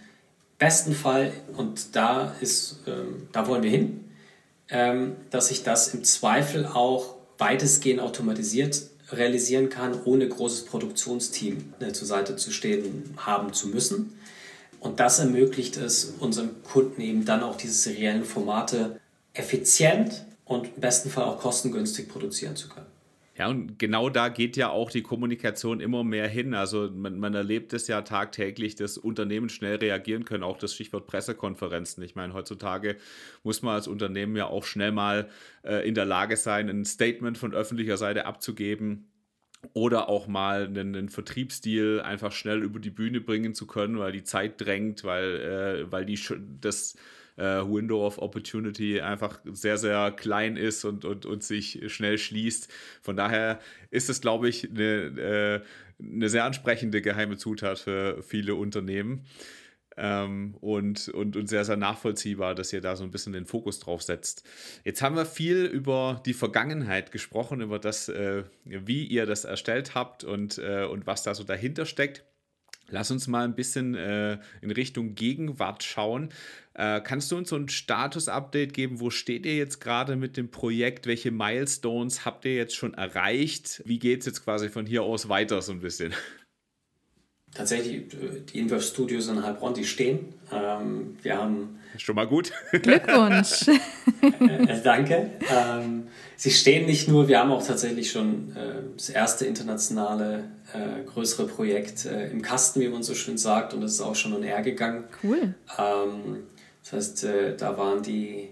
besten 0.59 0.93
Fall, 0.93 1.31
und 1.57 1.95
da 1.95 2.35
ist, 2.41 2.81
ähm, 2.85 3.27
da 3.31 3.47
wollen 3.47 3.63
wir 3.63 3.71
hin, 3.71 4.08
dass 4.69 5.51
ich 5.51 5.63
das 5.63 5.93
im 5.93 6.03
Zweifel 6.03 6.65
auch 6.65 7.15
weitestgehend 7.39 8.01
automatisiert 8.01 8.83
realisieren 9.11 9.69
kann, 9.69 9.99
ohne 10.05 10.27
großes 10.27 10.65
Produktionsteam 10.65 11.73
äh, 11.79 11.91
zur 11.91 12.07
Seite 12.07 12.35
zu 12.35 12.51
stehen 12.51 13.15
haben 13.17 13.53
zu 13.53 13.67
müssen. 13.69 14.13
Und 14.79 14.99
das 14.99 15.19
ermöglicht 15.19 15.77
es 15.77 16.13
unseren 16.19 16.63
Kunden 16.63 17.01
eben 17.01 17.25
dann 17.25 17.43
auch 17.43 17.57
diese 17.57 17.73
seriellen 17.73 18.23
Formate 18.23 18.99
effizient 19.33 20.25
und 20.45 20.67
im 20.75 20.81
besten 20.81 21.09
Fall 21.09 21.25
auch 21.25 21.39
kostengünstig 21.39 22.07
produzieren 22.07 22.55
zu 22.55 22.69
können. 22.69 22.88
Ja, 23.39 23.47
und 23.47 23.79
genau 23.79 24.09
da 24.09 24.27
geht 24.27 24.57
ja 24.57 24.69
auch 24.69 24.91
die 24.91 25.01
Kommunikation 25.01 25.79
immer 25.79 26.03
mehr 26.03 26.27
hin. 26.27 26.53
Also 26.53 26.89
man, 26.93 27.19
man, 27.19 27.33
erlebt 27.33 27.71
es 27.71 27.87
ja 27.87 28.01
tagtäglich, 28.01 28.75
dass 28.75 28.97
Unternehmen 28.97 29.47
schnell 29.47 29.77
reagieren 29.77 30.25
können, 30.25 30.43
auch 30.43 30.57
das 30.57 30.73
Stichwort 30.73 31.07
Pressekonferenzen. 31.07 32.03
Ich 32.03 32.15
meine, 32.15 32.33
heutzutage 32.33 32.97
muss 33.43 33.61
man 33.61 33.75
als 33.75 33.87
Unternehmen 33.87 34.35
ja 34.35 34.47
auch 34.47 34.65
schnell 34.65 34.91
mal 34.91 35.29
äh, 35.63 35.87
in 35.87 35.95
der 35.95 36.03
Lage 36.03 36.35
sein, 36.35 36.67
ein 36.67 36.83
Statement 36.83 37.37
von 37.37 37.53
öffentlicher 37.53 37.95
Seite 37.95 38.25
abzugeben 38.25 39.09
oder 39.71 40.09
auch 40.09 40.27
mal 40.27 40.65
einen, 40.65 40.93
einen, 40.93 41.07
Vertriebsstil 41.07 42.01
einfach 42.01 42.33
schnell 42.33 42.61
über 42.61 42.81
die 42.81 42.89
Bühne 42.89 43.21
bringen 43.21 43.53
zu 43.53 43.67
können, 43.67 43.99
weil 43.99 44.11
die 44.11 44.25
Zeit 44.25 44.59
drängt, 44.59 45.05
weil, 45.05 45.85
äh, 45.87 45.91
weil 45.91 46.03
die 46.05 46.19
das 46.59 46.97
äh, 47.39 47.63
Window 47.65 48.05
of 48.05 48.17
Opportunity 48.19 49.01
einfach 49.01 49.39
sehr, 49.45 49.77
sehr 49.77 50.11
klein 50.11 50.57
ist 50.57 50.85
und, 50.85 51.05
und, 51.05 51.25
und 51.25 51.43
sich 51.43 51.81
schnell 51.87 52.17
schließt. 52.17 52.71
Von 53.01 53.15
daher 53.15 53.59
ist 53.89 54.09
es, 54.09 54.21
glaube 54.21 54.49
ich, 54.49 54.69
eine, 54.69 55.63
äh, 55.99 56.03
eine 56.03 56.29
sehr 56.29 56.43
ansprechende 56.43 57.01
geheime 57.01 57.37
Zutat 57.37 57.79
für 57.79 58.21
viele 58.21 58.55
Unternehmen. 58.55 59.25
Ähm, 59.97 60.55
und, 60.61 61.09
und, 61.09 61.35
und 61.35 61.49
sehr, 61.49 61.65
sehr 61.65 61.75
nachvollziehbar, 61.75 62.55
dass 62.55 62.71
ihr 62.71 62.79
da 62.79 62.95
so 62.95 63.03
ein 63.03 63.11
bisschen 63.11 63.33
den 63.33 63.45
Fokus 63.45 63.79
drauf 63.79 64.01
setzt. 64.01 64.47
Jetzt 64.85 65.01
haben 65.01 65.17
wir 65.17 65.25
viel 65.25 65.65
über 65.65 66.21
die 66.25 66.33
Vergangenheit 66.33 67.11
gesprochen, 67.11 67.59
über 67.59 67.79
das, 67.79 68.07
äh, 68.07 68.43
wie 68.63 69.05
ihr 69.05 69.25
das 69.25 69.43
erstellt 69.43 69.95
habt 69.95 70.23
und, 70.23 70.57
äh, 70.57 70.85
und 70.85 71.05
was 71.05 71.23
da 71.23 71.35
so 71.35 71.43
dahinter 71.43 71.85
steckt. 71.85 72.23
Lass 72.91 73.11
uns 73.11 73.27
mal 73.27 73.43
ein 73.43 73.55
bisschen 73.55 73.95
äh, 73.95 74.39
in 74.61 74.71
Richtung 74.71 75.15
Gegenwart 75.15 75.83
schauen. 75.83 76.29
Äh, 76.73 77.01
kannst 77.01 77.31
du 77.31 77.37
uns 77.37 77.49
so 77.49 77.55
ein 77.55 77.69
Status-Update 77.69 78.73
geben? 78.73 78.99
Wo 78.99 79.09
steht 79.09 79.45
ihr 79.45 79.55
jetzt 79.55 79.79
gerade 79.79 80.15
mit 80.15 80.37
dem 80.37 80.49
Projekt? 80.49 81.07
Welche 81.07 81.31
Milestones 81.31 82.25
habt 82.25 82.45
ihr 82.45 82.55
jetzt 82.55 82.75
schon 82.75 82.93
erreicht? 82.93 83.81
Wie 83.85 83.99
geht 83.99 84.21
es 84.21 84.25
jetzt 84.25 84.43
quasi 84.43 84.69
von 84.69 84.85
hier 84.85 85.03
aus 85.03 85.29
weiter 85.29 85.61
so 85.61 85.71
ein 85.71 85.81
bisschen? 85.81 86.13
Tatsächlich, 87.53 88.13
äh, 88.13 88.41
die 88.53 88.59
Inverse 88.59 88.89
Studios 88.89 89.27
in 89.27 89.43
Heilbronn, 89.43 89.73
die 89.73 89.85
stehen. 89.85 90.33
Ähm, 90.51 91.17
wir 91.21 91.37
haben. 91.37 91.78
Schon 91.97 92.15
mal 92.15 92.27
gut. 92.27 92.51
Glückwunsch. 92.71 93.67
äh, 93.67 94.81
danke. 94.83 95.31
Ähm, 95.51 96.07
sie 96.35 96.51
stehen 96.51 96.85
nicht 96.85 97.07
nur, 97.07 97.27
wir 97.27 97.39
haben 97.39 97.51
auch 97.51 97.65
tatsächlich 97.65 98.11
schon 98.11 98.55
äh, 98.55 98.83
das 98.95 99.09
erste 99.09 99.45
internationale 99.45 100.45
äh, 100.73 101.03
größere 101.05 101.47
Projekt 101.47 102.05
äh, 102.05 102.29
im 102.29 102.41
Kasten, 102.41 102.79
wie 102.81 102.89
man 102.89 103.01
so 103.03 103.15
schön 103.15 103.37
sagt, 103.37 103.73
und 103.73 103.81
das 103.81 103.93
ist 103.93 104.01
auch 104.01 104.15
schon 104.15 104.33
on 104.33 104.43
air 104.43 104.61
gegangen. 104.61 105.05
Cool. 105.23 105.55
Ähm, 105.77 106.43
das 106.83 106.93
heißt, 106.93 107.23
äh, 107.25 107.57
da 107.57 107.77
waren 107.77 108.03
die, 108.03 108.49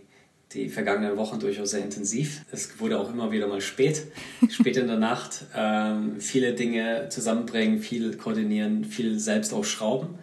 die 0.53 0.69
vergangenen 0.69 1.15
Wochen 1.17 1.39
durchaus 1.39 1.71
sehr 1.71 1.83
intensiv. 1.83 2.43
Es 2.51 2.79
wurde 2.79 2.99
auch 2.99 3.11
immer 3.11 3.31
wieder 3.31 3.47
mal 3.47 3.61
spät, 3.61 4.07
spät 4.49 4.77
in 4.77 4.87
der 4.87 4.97
Nacht. 4.97 5.45
Ähm, 5.55 6.19
viele 6.19 6.53
Dinge 6.53 7.09
zusammenbringen, 7.09 7.79
viel 7.79 8.17
koordinieren, 8.17 8.83
viel 8.83 9.19
selbst 9.19 9.53
auch 9.53 9.63
schrauben. 9.63 10.17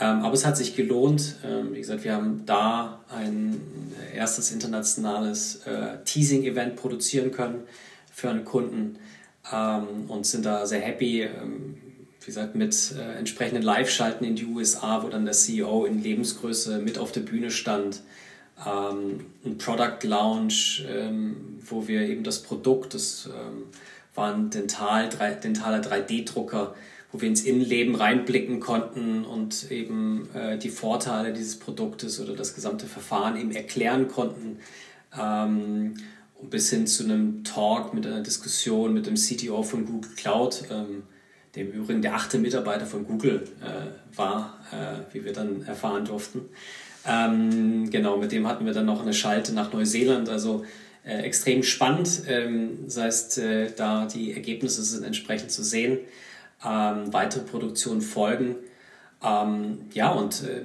Ähm, 0.00 0.24
aber 0.24 0.32
es 0.32 0.46
hat 0.46 0.56
sich 0.56 0.74
gelohnt. 0.74 1.36
Ähm, 1.44 1.74
wie 1.74 1.80
gesagt, 1.80 2.04
wir 2.04 2.14
haben 2.14 2.44
da 2.46 3.00
ein 3.14 3.60
erstes 4.14 4.50
internationales 4.50 5.66
äh, 5.66 6.02
Teasing-Event 6.04 6.76
produzieren 6.76 7.30
können 7.30 7.60
für 8.12 8.30
einen 8.30 8.44
Kunden 8.44 8.96
ähm, 9.52 10.08
und 10.08 10.26
sind 10.26 10.46
da 10.46 10.66
sehr 10.66 10.80
happy. 10.80 11.28
Wie 12.20 12.26
gesagt, 12.26 12.54
mit 12.54 12.94
äh, 12.98 13.18
entsprechenden 13.18 13.62
Live-Schalten 13.62 14.24
in 14.24 14.36
die 14.36 14.46
USA, 14.46 15.02
wo 15.02 15.08
dann 15.08 15.26
der 15.26 15.34
CEO 15.34 15.84
in 15.84 16.02
Lebensgröße 16.02 16.78
mit 16.78 16.98
auf 16.98 17.12
der 17.12 17.20
Bühne 17.20 17.50
stand. 17.50 18.00
Ein 18.62 19.56
Product 19.56 20.06
Lounge, 20.06 20.84
wo 21.64 21.88
wir 21.88 22.02
eben 22.02 22.24
das 22.24 22.42
Produkt, 22.42 22.92
das 22.92 23.30
war 24.14 24.34
ein 24.34 24.50
Dental, 24.50 25.08
drei, 25.08 25.32
dentaler 25.32 25.80
3D-Drucker, 25.80 26.74
wo 27.12 27.20
wir 27.20 27.28
ins 27.28 27.42
Innenleben 27.42 27.94
reinblicken 27.94 28.60
konnten 28.60 29.24
und 29.24 29.70
eben 29.70 30.28
äh, 30.34 30.58
die 30.58 30.70
Vorteile 30.70 31.32
dieses 31.32 31.58
Produktes 31.58 32.20
oder 32.20 32.34
das 32.34 32.54
gesamte 32.54 32.86
Verfahren 32.86 33.36
eben 33.36 33.50
erklären 33.50 34.08
konnten. 34.08 34.58
Ähm, 35.18 35.94
bis 36.42 36.70
hin 36.70 36.86
zu 36.86 37.04
einem 37.04 37.44
Talk 37.44 37.92
mit 37.92 38.06
einer 38.06 38.20
Diskussion 38.20 38.94
mit 38.94 39.06
dem 39.06 39.14
CTO 39.14 39.62
von 39.62 39.84
Google 39.84 40.10
Cloud, 40.16 40.64
ähm, 40.70 41.02
der 41.54 41.64
im 41.64 41.72
Übrigen 41.72 42.02
der 42.02 42.14
achte 42.14 42.38
Mitarbeiter 42.38 42.86
von 42.86 43.06
Google 43.06 43.46
äh, 43.60 44.16
war, 44.16 44.58
äh, 44.72 45.14
wie 45.14 45.24
wir 45.24 45.32
dann 45.32 45.62
erfahren 45.62 46.04
durften. 46.04 46.48
Ähm, 47.06 47.90
genau, 47.90 48.16
mit 48.18 48.32
dem 48.32 48.46
hatten 48.46 48.66
wir 48.66 48.72
dann 48.72 48.86
noch 48.86 49.02
eine 49.02 49.14
Schalte 49.14 49.52
nach 49.52 49.72
Neuseeland, 49.72 50.28
also 50.28 50.64
äh, 51.04 51.22
extrem 51.22 51.62
spannend. 51.62 52.22
Ähm, 52.28 52.78
das 52.84 52.98
heißt, 52.98 53.38
äh, 53.38 53.72
da 53.74 54.06
die 54.06 54.32
Ergebnisse 54.32 54.82
sind 54.82 55.04
entsprechend 55.04 55.50
zu 55.50 55.62
sehen. 55.62 55.98
Ähm, 56.64 57.12
weitere 57.12 57.44
Produktionen 57.44 58.02
folgen. 58.02 58.56
Ähm, 59.22 59.78
ja, 59.92 60.10
und 60.10 60.42
äh, 60.44 60.62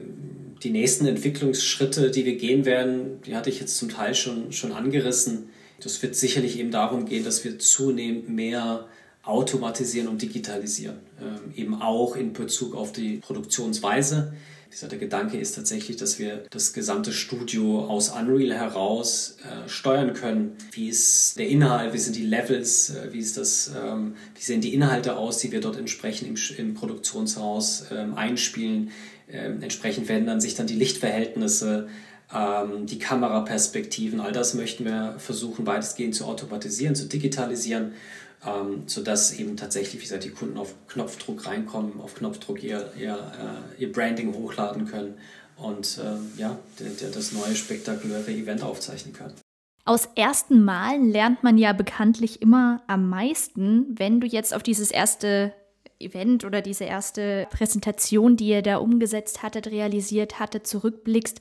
die 0.64 0.70
nächsten 0.70 1.06
Entwicklungsschritte, 1.06 2.12
die 2.12 2.26
wir 2.26 2.38
gehen 2.38 2.66
werden, 2.66 3.22
die 3.26 3.36
hatte 3.36 3.50
ich 3.50 3.60
jetzt 3.60 3.78
zum 3.78 3.90
Teil 3.90 4.16
schon, 4.16 4.52
schon 4.52 4.72
angerissen. 4.72 5.50
Das 5.82 6.02
wird 6.02 6.16
sicherlich 6.16 6.60
eben 6.60 6.72
darum 6.72 7.06
gehen, 7.06 7.24
dass 7.24 7.44
wir 7.44 7.60
zunehmend 7.60 8.30
mehr 8.30 8.88
automatisieren 9.24 10.08
und 10.08 10.22
digitalisieren, 10.22 10.98
ähm, 11.20 11.54
eben 11.56 11.82
auch 11.82 12.16
in 12.16 12.34
Bezug 12.34 12.76
auf 12.76 12.92
die 12.92 13.18
Produktionsweise. 13.18 14.34
Dieser, 14.76 14.90
der 14.90 15.00
Gedanke 15.00 15.38
ist 15.38 15.56
tatsächlich, 15.56 15.96
dass 15.96 16.20
wir 16.20 16.44
das 16.50 16.74
gesamte 16.74 17.14
Studio 17.14 17.86
aus 17.86 18.10
Unreal 18.10 18.54
heraus 18.54 19.38
äh, 19.42 19.70
steuern 19.70 20.14
können. 20.14 20.58
Wie 20.74 20.90
ist 20.90 21.40
der 21.40 21.48
Inhalt, 21.48 21.94
wie 21.94 21.98
sind 21.98 22.18
die 22.18 22.26
Levels, 22.26 22.90
äh, 22.90 23.14
wie, 23.14 23.20
ist 23.20 23.38
das, 23.38 23.72
ähm, 23.74 24.16
wie 24.36 24.42
sehen 24.42 24.60
die 24.60 24.74
Inhalte 24.74 25.16
aus, 25.16 25.38
die 25.38 25.54
wir 25.54 25.62
dort 25.62 25.78
entsprechend 25.78 26.28
im, 26.28 26.36
im 26.58 26.74
Produktionshaus 26.74 27.86
ähm, 27.90 28.16
einspielen. 28.16 28.92
Ähm, 29.32 29.64
entsprechend 29.64 30.10
werden 30.10 30.28
dann 30.28 30.42
sich 30.42 30.56
dann 30.56 30.68
die 30.68 30.76
Lichtverhältnisse 30.76 31.88
ähm, 32.34 32.86
die 32.86 33.00
Kameraperspektiven, 33.00 34.20
all 34.20 34.34
das 34.34 34.56
möchten 34.56 34.84
wir 34.84 35.16
versuchen 35.20 35.66
weitestgehend 35.66 36.16
zu 36.16 36.26
automatisieren, 36.26 36.96
zu 36.96 37.08
digitalisieren, 37.08 37.94
ähm, 38.46 38.84
sodass 38.88 39.34
eben 39.34 39.58
tatsächlich, 39.58 40.02
wie 40.02 40.06
gesagt, 40.06 40.24
die 40.24 40.30
Kunden 40.30 40.58
auf 40.58 40.74
Knopfdruck 40.88 41.46
reinkommen, 41.46 42.00
auf 42.02 42.16
Knopfdruck 42.16 42.64
ihr, 42.64 42.92
ihr, 42.98 43.16
äh, 43.16 43.82
ihr 43.82 43.92
Branding 43.92 44.34
hochladen 44.34 44.86
können 44.86 45.16
und 45.58 46.00
äh, 46.00 46.40
ja, 46.40 46.58
das 47.14 47.32
neue 47.32 47.56
spektakuläre 47.56 48.32
Event 48.32 48.62
aufzeichnen 48.64 49.14
können. 49.14 49.34
Aus 49.86 50.10
ersten 50.16 50.64
Malen 50.64 51.12
lernt 51.12 51.44
man 51.44 51.58
ja 51.58 51.72
bekanntlich 51.72 52.42
immer 52.42 52.82
am 52.88 53.08
meisten, 53.08 53.86
wenn 54.00 54.20
du 54.20 54.26
jetzt 54.26 54.54
auf 54.54 54.64
dieses 54.64 54.90
erste 54.90 55.54
Event 56.00 56.44
oder 56.44 56.62
diese 56.62 56.86
erste 56.86 57.48
Präsentation, 57.52 58.36
die 58.36 58.48
ihr 58.48 58.62
da 58.62 58.78
umgesetzt 58.78 59.44
hattet, 59.44 59.68
realisiert 59.68 60.40
hattet, 60.40 60.68
zurückblickst. 60.68 61.40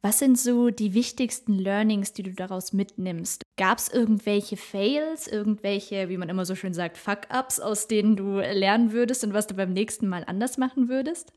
Was 0.00 0.20
sind 0.20 0.38
so 0.38 0.70
die 0.70 0.94
wichtigsten 0.94 1.54
Learnings, 1.54 2.12
die 2.12 2.22
du 2.22 2.32
daraus 2.32 2.72
mitnimmst? 2.72 3.42
Gab 3.56 3.78
es 3.78 3.88
irgendwelche 3.88 4.56
Fails, 4.56 5.26
irgendwelche, 5.26 6.08
wie 6.08 6.16
man 6.16 6.28
immer 6.28 6.44
so 6.44 6.54
schön 6.54 6.72
sagt, 6.72 6.96
Fuck-ups, 6.96 7.58
aus 7.58 7.88
denen 7.88 8.14
du 8.14 8.38
lernen 8.38 8.92
würdest 8.92 9.24
und 9.24 9.34
was 9.34 9.48
du 9.48 9.54
beim 9.54 9.72
nächsten 9.72 10.06
Mal 10.06 10.22
anders 10.24 10.56
machen 10.56 10.88
würdest? 10.88 11.32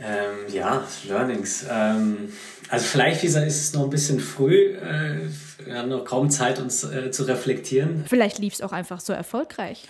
Ähm, 0.00 0.52
ja, 0.52 0.82
Learnings. 1.06 1.66
Ähm, 1.70 2.32
also 2.70 2.86
vielleicht 2.86 3.22
ist 3.22 3.36
es 3.36 3.74
noch 3.74 3.84
ein 3.84 3.90
bisschen 3.90 4.18
früh. 4.18 4.76
Äh, 4.76 5.28
wir 5.64 5.76
haben 5.76 5.90
noch 5.90 6.06
kaum 6.06 6.30
Zeit, 6.30 6.58
uns 6.58 6.84
äh, 6.84 7.10
zu 7.10 7.24
reflektieren. 7.24 8.04
Vielleicht 8.08 8.38
lief 8.38 8.54
es 8.54 8.62
auch 8.62 8.72
einfach 8.72 9.00
so 9.00 9.12
erfolgreich. 9.12 9.86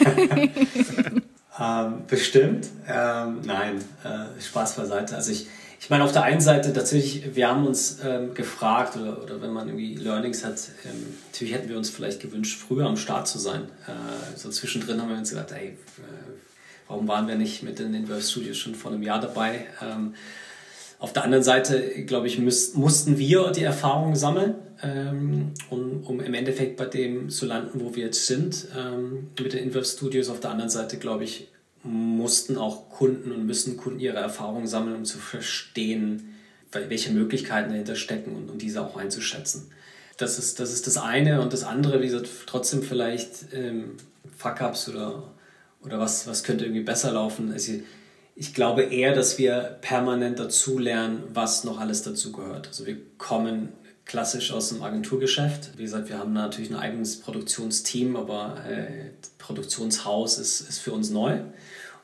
ähm, 1.60 2.02
bestimmt. 2.06 2.68
Ähm, 2.88 3.42
nein, 3.44 3.84
äh, 4.02 4.40
Spaß 4.40 4.76
beiseite. 4.76 5.14
Also 5.14 5.30
ich 5.30 5.46
ich 5.80 5.90
meine, 5.90 6.04
auf 6.04 6.12
der 6.12 6.24
einen 6.24 6.40
Seite 6.40 6.72
tatsächlich, 6.72 7.36
wir 7.36 7.48
haben 7.48 7.66
uns 7.66 7.98
ähm, 8.04 8.34
gefragt, 8.34 8.96
oder, 8.96 9.22
oder 9.22 9.40
wenn 9.40 9.52
man 9.52 9.68
irgendwie 9.68 9.94
Learnings 9.94 10.44
hat, 10.44 10.60
ähm, 10.84 11.14
natürlich 11.26 11.54
hätten 11.54 11.68
wir 11.68 11.76
uns 11.76 11.88
vielleicht 11.88 12.20
gewünscht, 12.20 12.58
früher 12.58 12.86
am 12.86 12.96
Start 12.96 13.28
zu 13.28 13.38
sein. 13.38 13.62
Äh, 13.86 14.36
so 14.36 14.50
zwischendrin 14.50 15.00
haben 15.00 15.08
wir 15.08 15.16
uns 15.16 15.30
gedacht, 15.30 15.52
ey, 15.52 15.68
äh, 15.68 15.76
warum 16.88 17.06
waren 17.06 17.28
wir 17.28 17.36
nicht 17.36 17.62
mit 17.62 17.78
in 17.78 17.92
den 17.92 18.06
Verve 18.06 18.22
Studios 18.22 18.56
schon 18.56 18.74
vor 18.74 18.90
einem 18.90 19.02
Jahr 19.02 19.20
dabei? 19.20 19.66
Ähm, 19.80 20.14
auf 20.98 21.12
der 21.12 21.22
anderen 21.22 21.44
Seite, 21.44 22.04
glaube 22.04 22.26
ich, 22.26 22.40
müß, 22.40 22.74
mussten 22.74 23.18
wir 23.18 23.52
die 23.52 23.62
Erfahrung 23.62 24.16
sammeln, 24.16 24.56
ähm, 24.82 25.52
um, 25.70 26.02
um 26.02 26.20
im 26.20 26.34
Endeffekt 26.34 26.76
bei 26.76 26.86
dem 26.86 27.30
zu 27.30 27.46
landen, 27.46 27.80
wo 27.80 27.94
wir 27.94 28.06
jetzt 28.06 28.26
sind, 28.26 28.66
ähm, 28.76 29.28
mit 29.40 29.52
den 29.52 29.62
Inverse 29.62 29.96
Studios. 29.96 30.28
Auf 30.28 30.40
der 30.40 30.50
anderen 30.50 30.70
Seite, 30.70 30.96
glaube 30.96 31.22
ich, 31.22 31.46
mussten 31.82 32.58
auch 32.58 32.90
Kunden 32.90 33.32
und 33.32 33.46
müssen 33.46 33.76
Kunden 33.76 34.00
ihre 34.00 34.18
Erfahrungen 34.18 34.66
sammeln, 34.66 34.96
um 34.96 35.04
zu 35.04 35.18
verstehen, 35.18 36.34
welche 36.72 37.12
Möglichkeiten 37.12 37.70
dahinter 37.70 37.96
stecken 37.96 38.34
und, 38.36 38.50
und 38.50 38.60
diese 38.62 38.82
auch 38.82 38.96
einzuschätzen. 38.96 39.70
das 40.18 40.38
ist, 40.38 40.60
das 40.60 40.72
ist 40.72 40.86
das 40.86 40.98
eine 40.98 41.40
und 41.40 41.52
das 41.52 41.64
andere, 41.64 42.00
wie 42.00 42.06
gesagt, 42.06 42.28
trotzdem 42.46 42.82
vielleicht 42.82 43.52
ähm, 43.52 43.96
Fuck-Ups 44.36 44.88
oder, 44.88 45.22
oder 45.82 45.98
was, 45.98 46.26
was 46.26 46.42
könnte 46.42 46.64
irgendwie 46.64 46.82
besser 46.82 47.12
laufen. 47.12 47.52
Also 47.52 47.72
ich 48.34 48.54
glaube 48.54 48.82
eher, 48.82 49.14
dass 49.14 49.38
wir 49.38 49.78
permanent 49.80 50.38
dazulernen, 50.38 51.22
was 51.32 51.64
noch 51.64 51.80
alles 51.80 52.02
dazu 52.02 52.32
gehört. 52.32 52.68
Also 52.68 52.86
wir 52.86 52.96
kommen 53.16 53.72
klassisch 54.08 54.52
aus 54.52 54.70
dem 54.70 54.82
Agenturgeschäft. 54.82 55.76
Wie 55.76 55.82
gesagt, 55.82 56.08
wir 56.08 56.18
haben 56.18 56.32
natürlich 56.32 56.70
ein 56.70 56.76
eigenes 56.76 57.20
Produktionsteam, 57.20 58.16
aber 58.16 58.56
äh, 58.66 59.10
Produktionshaus 59.38 60.38
ist, 60.38 60.62
ist 60.62 60.80
für 60.80 60.92
uns 60.92 61.10
neu. 61.10 61.42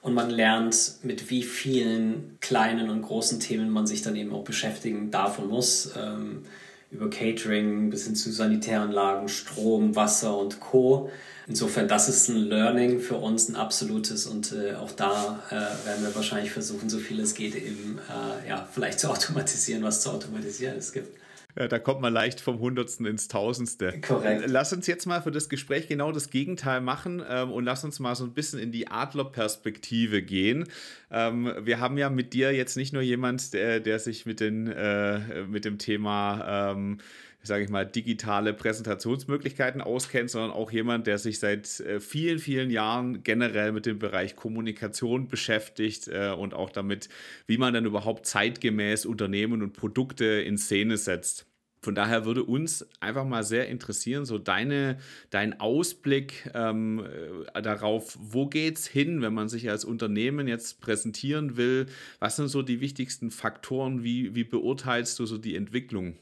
Und 0.03 0.13
man 0.13 0.29
lernt, 0.29 0.97
mit 1.03 1.31
wie 1.31 1.43
vielen 1.43 2.37
kleinen 2.41 2.91
und 2.91 3.03
großen 3.03 3.41
Themen 3.41 3.71
man 3.71 3.87
sich 3.87 4.03
dann 4.03 4.17
eben 4.17 4.35
auch 4.35 4.45
beschäftigen 4.45 5.11
darf 5.11 5.39
und 5.39 5.49
muss. 5.49 5.93
Ähm, 5.97 6.43
über 6.91 7.11
Catering 7.11 7.91
bis 7.91 8.05
hin 8.05 8.15
zu 8.15 8.31
Sanitäranlagen, 8.31 9.29
Strom, 9.29 9.97
Wasser 9.97 10.39
und 10.39 10.61
Co. 10.61 11.11
Insofern, 11.49 11.89
das 11.89 12.09
ist 12.09 12.29
ein 12.29 12.37
Learning 12.37 13.01
für 13.01 13.17
uns, 13.17 13.49
ein 13.49 13.57
absolutes 13.57 14.27
und 14.27 14.53
äh, 14.53 14.75
auch 14.75 14.93
da 14.93 15.43
äh, 15.51 15.87
werden 15.87 16.03
wir 16.03 16.15
wahrscheinlich 16.15 16.53
versuchen, 16.53 16.89
so 16.89 16.99
viel 16.99 17.19
es 17.19 17.35
geht, 17.35 17.57
eben 17.57 17.99
äh, 17.99 18.49
ja, 18.49 18.69
vielleicht 18.73 19.01
zu 19.01 19.11
automatisieren, 19.11 19.83
was 19.83 20.03
zu 20.03 20.11
automatisieren 20.11 20.77
es 20.79 20.93
gibt. 20.93 21.24
Ja, 21.57 21.69
da 21.69 21.79
kommt 21.79 22.01
man 22.01 22.13
leicht 22.13 22.41
vom 22.41 22.59
Hundertsten 22.59 23.07
ins 23.07 23.29
Tausendste. 23.29 24.01
Korrekt. 24.01 24.45
Lass 24.47 24.73
uns 24.73 24.89
jetzt 24.89 25.07
mal 25.07 25.23
für 25.23 25.31
das 25.31 25.49
Gespräch 25.49 25.87
genau 25.87 26.11
das 26.11 26.31
Gegenteil 26.31 26.81
machen 26.81 27.23
ähm, 27.29 27.53
und 27.53 27.65
lass 27.65 27.85
uns 27.85 28.01
mal 28.01 28.17
so 28.17 28.25
ein 28.25 28.33
bisschen 28.33 28.59
in 28.59 28.73
die 28.73 28.89
Adlerperspektive 28.89 30.23
gehen. 30.23 30.65
Ähm, 31.13 31.53
wir 31.63 31.79
haben 31.79 31.97
ja 31.97 32.11
mit 32.11 32.33
dir 32.33 32.53
jetzt 32.53 32.77
nicht 32.77 32.93
nur 32.93 33.03
jemand, 33.03 33.53
der, 33.53 33.79
der 33.79 34.01
sich 34.01 34.27
mit, 34.27 34.41
den, 34.41 34.67
äh, 34.67 35.45
mit 35.45 35.65
dem 35.65 35.79
Thema 35.79 36.73
ähm, 36.73 36.99
sage 37.45 37.65
ich 37.65 37.71
mal, 37.71 37.85
digitale 37.85 38.55
Präsentationsmöglichkeiten 38.55 39.81
auskennt, 39.81 40.31
sondern 40.31 40.51
auch 40.51 40.71
jemand, 40.71 41.07
der 41.07 41.19
sich 41.19 41.39
seit 41.39 41.81
äh, 41.81 42.01
vielen, 42.01 42.39
vielen 42.39 42.71
Jahren 42.71 43.23
generell 43.23 43.73
mit 43.73 43.87
dem 43.87 43.99
Bereich 43.99 44.35
Kommunikation 44.35 45.29
beschäftigt 45.29 46.09
äh, 46.09 46.31
und 46.31 46.55
auch 46.55 46.71
damit, 46.71 47.09
wie 47.47 47.59
man 47.59 47.75
dann 47.75 47.85
überhaupt 47.85 48.27
zeitgemäß 48.27 49.07
Unternehmen 49.07 49.63
und 49.63 49.75
Produkte 49.75 50.25
in 50.25 50.57
Szene 50.57 50.97
setzt. 50.97 51.47
Von 51.85 51.95
daher 51.95 52.25
würde 52.25 52.45
uns 52.45 52.87
einfach 53.01 53.27
mal 53.27 53.45
sehr 53.45 53.69
interessieren, 53.69 54.25
so 54.25 54.39
deine, 54.39 54.97
dein 55.29 55.61
Ausblick 55.61 56.51
ähm, 56.55 57.05
äh, 57.53 57.61
darauf, 57.61 58.17
wo 58.19 58.47
geht 58.47 58.79
es 58.79 58.87
hin, 58.87 59.21
wenn 59.21 59.35
man 59.35 59.51
sich 59.51 59.69
als 59.69 59.85
Unternehmen 59.85 60.49
jetzt 60.49 60.81
präsentieren 60.81 61.59
will? 61.59 61.85
Was 62.21 62.37
sind 62.37 62.49
so 62.49 62.63
die 62.63 62.81
wichtigsten 62.81 63.31
Faktoren? 63.31 64.03
Wie, 64.03 64.35
wie 64.35 64.45
beurteilst 64.45 65.19
du 65.19 65.27
so 65.27 65.37
die 65.37 65.57
Entwicklung? 65.57 66.17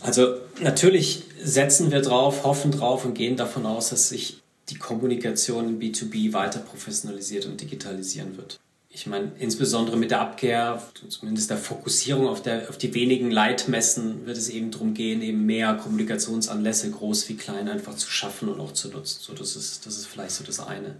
Also 0.00 0.36
natürlich 0.60 1.24
setzen 1.42 1.90
wir 1.90 2.00
drauf, 2.00 2.44
hoffen 2.44 2.70
drauf 2.70 3.04
und 3.04 3.14
gehen 3.14 3.36
davon 3.36 3.66
aus, 3.66 3.90
dass 3.90 4.08
sich 4.08 4.42
die 4.68 4.78
Kommunikation 4.78 5.68
im 5.68 5.78
B2B 5.78 6.32
weiter 6.32 6.58
professionalisiert 6.58 7.46
und 7.46 7.60
digitalisieren 7.60 8.36
wird. 8.36 8.58
Ich 8.88 9.06
meine, 9.06 9.32
insbesondere 9.38 9.98
mit 9.98 10.10
der 10.10 10.22
Abkehr, 10.22 10.82
zumindest 11.08 11.50
der 11.50 11.58
Fokussierung 11.58 12.28
auf, 12.28 12.40
der, 12.40 12.70
auf 12.70 12.78
die 12.78 12.94
wenigen 12.94 13.30
Leitmessen, 13.30 14.24
wird 14.24 14.38
es 14.38 14.48
eben 14.48 14.70
darum 14.70 14.94
gehen, 14.94 15.20
eben 15.20 15.44
mehr 15.44 15.74
Kommunikationsanlässe, 15.74 16.90
groß 16.90 17.28
wie 17.28 17.36
klein, 17.36 17.68
einfach 17.68 17.94
zu 17.94 18.10
schaffen 18.10 18.48
und 18.48 18.58
auch 18.58 18.72
zu 18.72 18.88
nutzen. 18.88 19.18
So, 19.20 19.34
das, 19.34 19.54
ist, 19.54 19.84
das 19.84 19.98
ist 19.98 20.06
vielleicht 20.06 20.30
so 20.30 20.44
das 20.44 20.60
eine. 20.60 20.96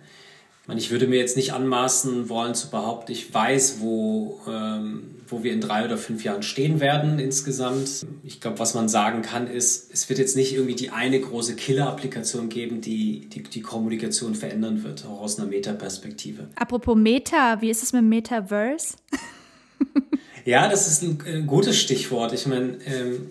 Ich, 0.74 0.90
würde 0.90 1.06
mir 1.06 1.18
jetzt 1.18 1.36
nicht 1.36 1.52
anmaßen 1.52 2.28
wollen 2.28 2.54
zu 2.54 2.70
behaupten, 2.70 3.12
ich 3.12 3.32
weiß, 3.32 3.76
wo, 3.80 4.40
ähm, 4.48 5.14
wo 5.28 5.44
wir 5.44 5.52
in 5.52 5.60
drei 5.60 5.84
oder 5.84 5.96
fünf 5.96 6.24
Jahren 6.24 6.42
stehen 6.42 6.80
werden 6.80 7.20
insgesamt. 7.20 8.06
Ich 8.24 8.40
glaube, 8.40 8.58
was 8.58 8.74
man 8.74 8.88
sagen 8.88 9.22
kann, 9.22 9.46
ist, 9.46 9.92
es 9.92 10.08
wird 10.08 10.18
jetzt 10.18 10.34
nicht 10.34 10.54
irgendwie 10.54 10.74
die 10.74 10.90
eine 10.90 11.20
große 11.20 11.54
Killer-Applikation 11.54 12.48
geben, 12.48 12.80
die, 12.80 13.28
die 13.32 13.44
die 13.44 13.62
Kommunikation 13.62 14.34
verändern 14.34 14.82
wird, 14.82 15.06
auch 15.06 15.20
aus 15.20 15.38
einer 15.38 15.48
Meta-Perspektive. 15.48 16.48
Apropos 16.56 16.96
Meta, 16.96 17.60
wie 17.60 17.70
ist 17.70 17.84
es 17.84 17.92
mit 17.92 18.02
Metaverse? 18.02 18.96
ja, 20.44 20.68
das 20.68 20.88
ist 20.88 21.02
ein, 21.02 21.18
ein 21.26 21.46
gutes 21.46 21.78
Stichwort. 21.78 22.32
Ich 22.32 22.46
meine, 22.46 22.78
ähm, 22.86 23.28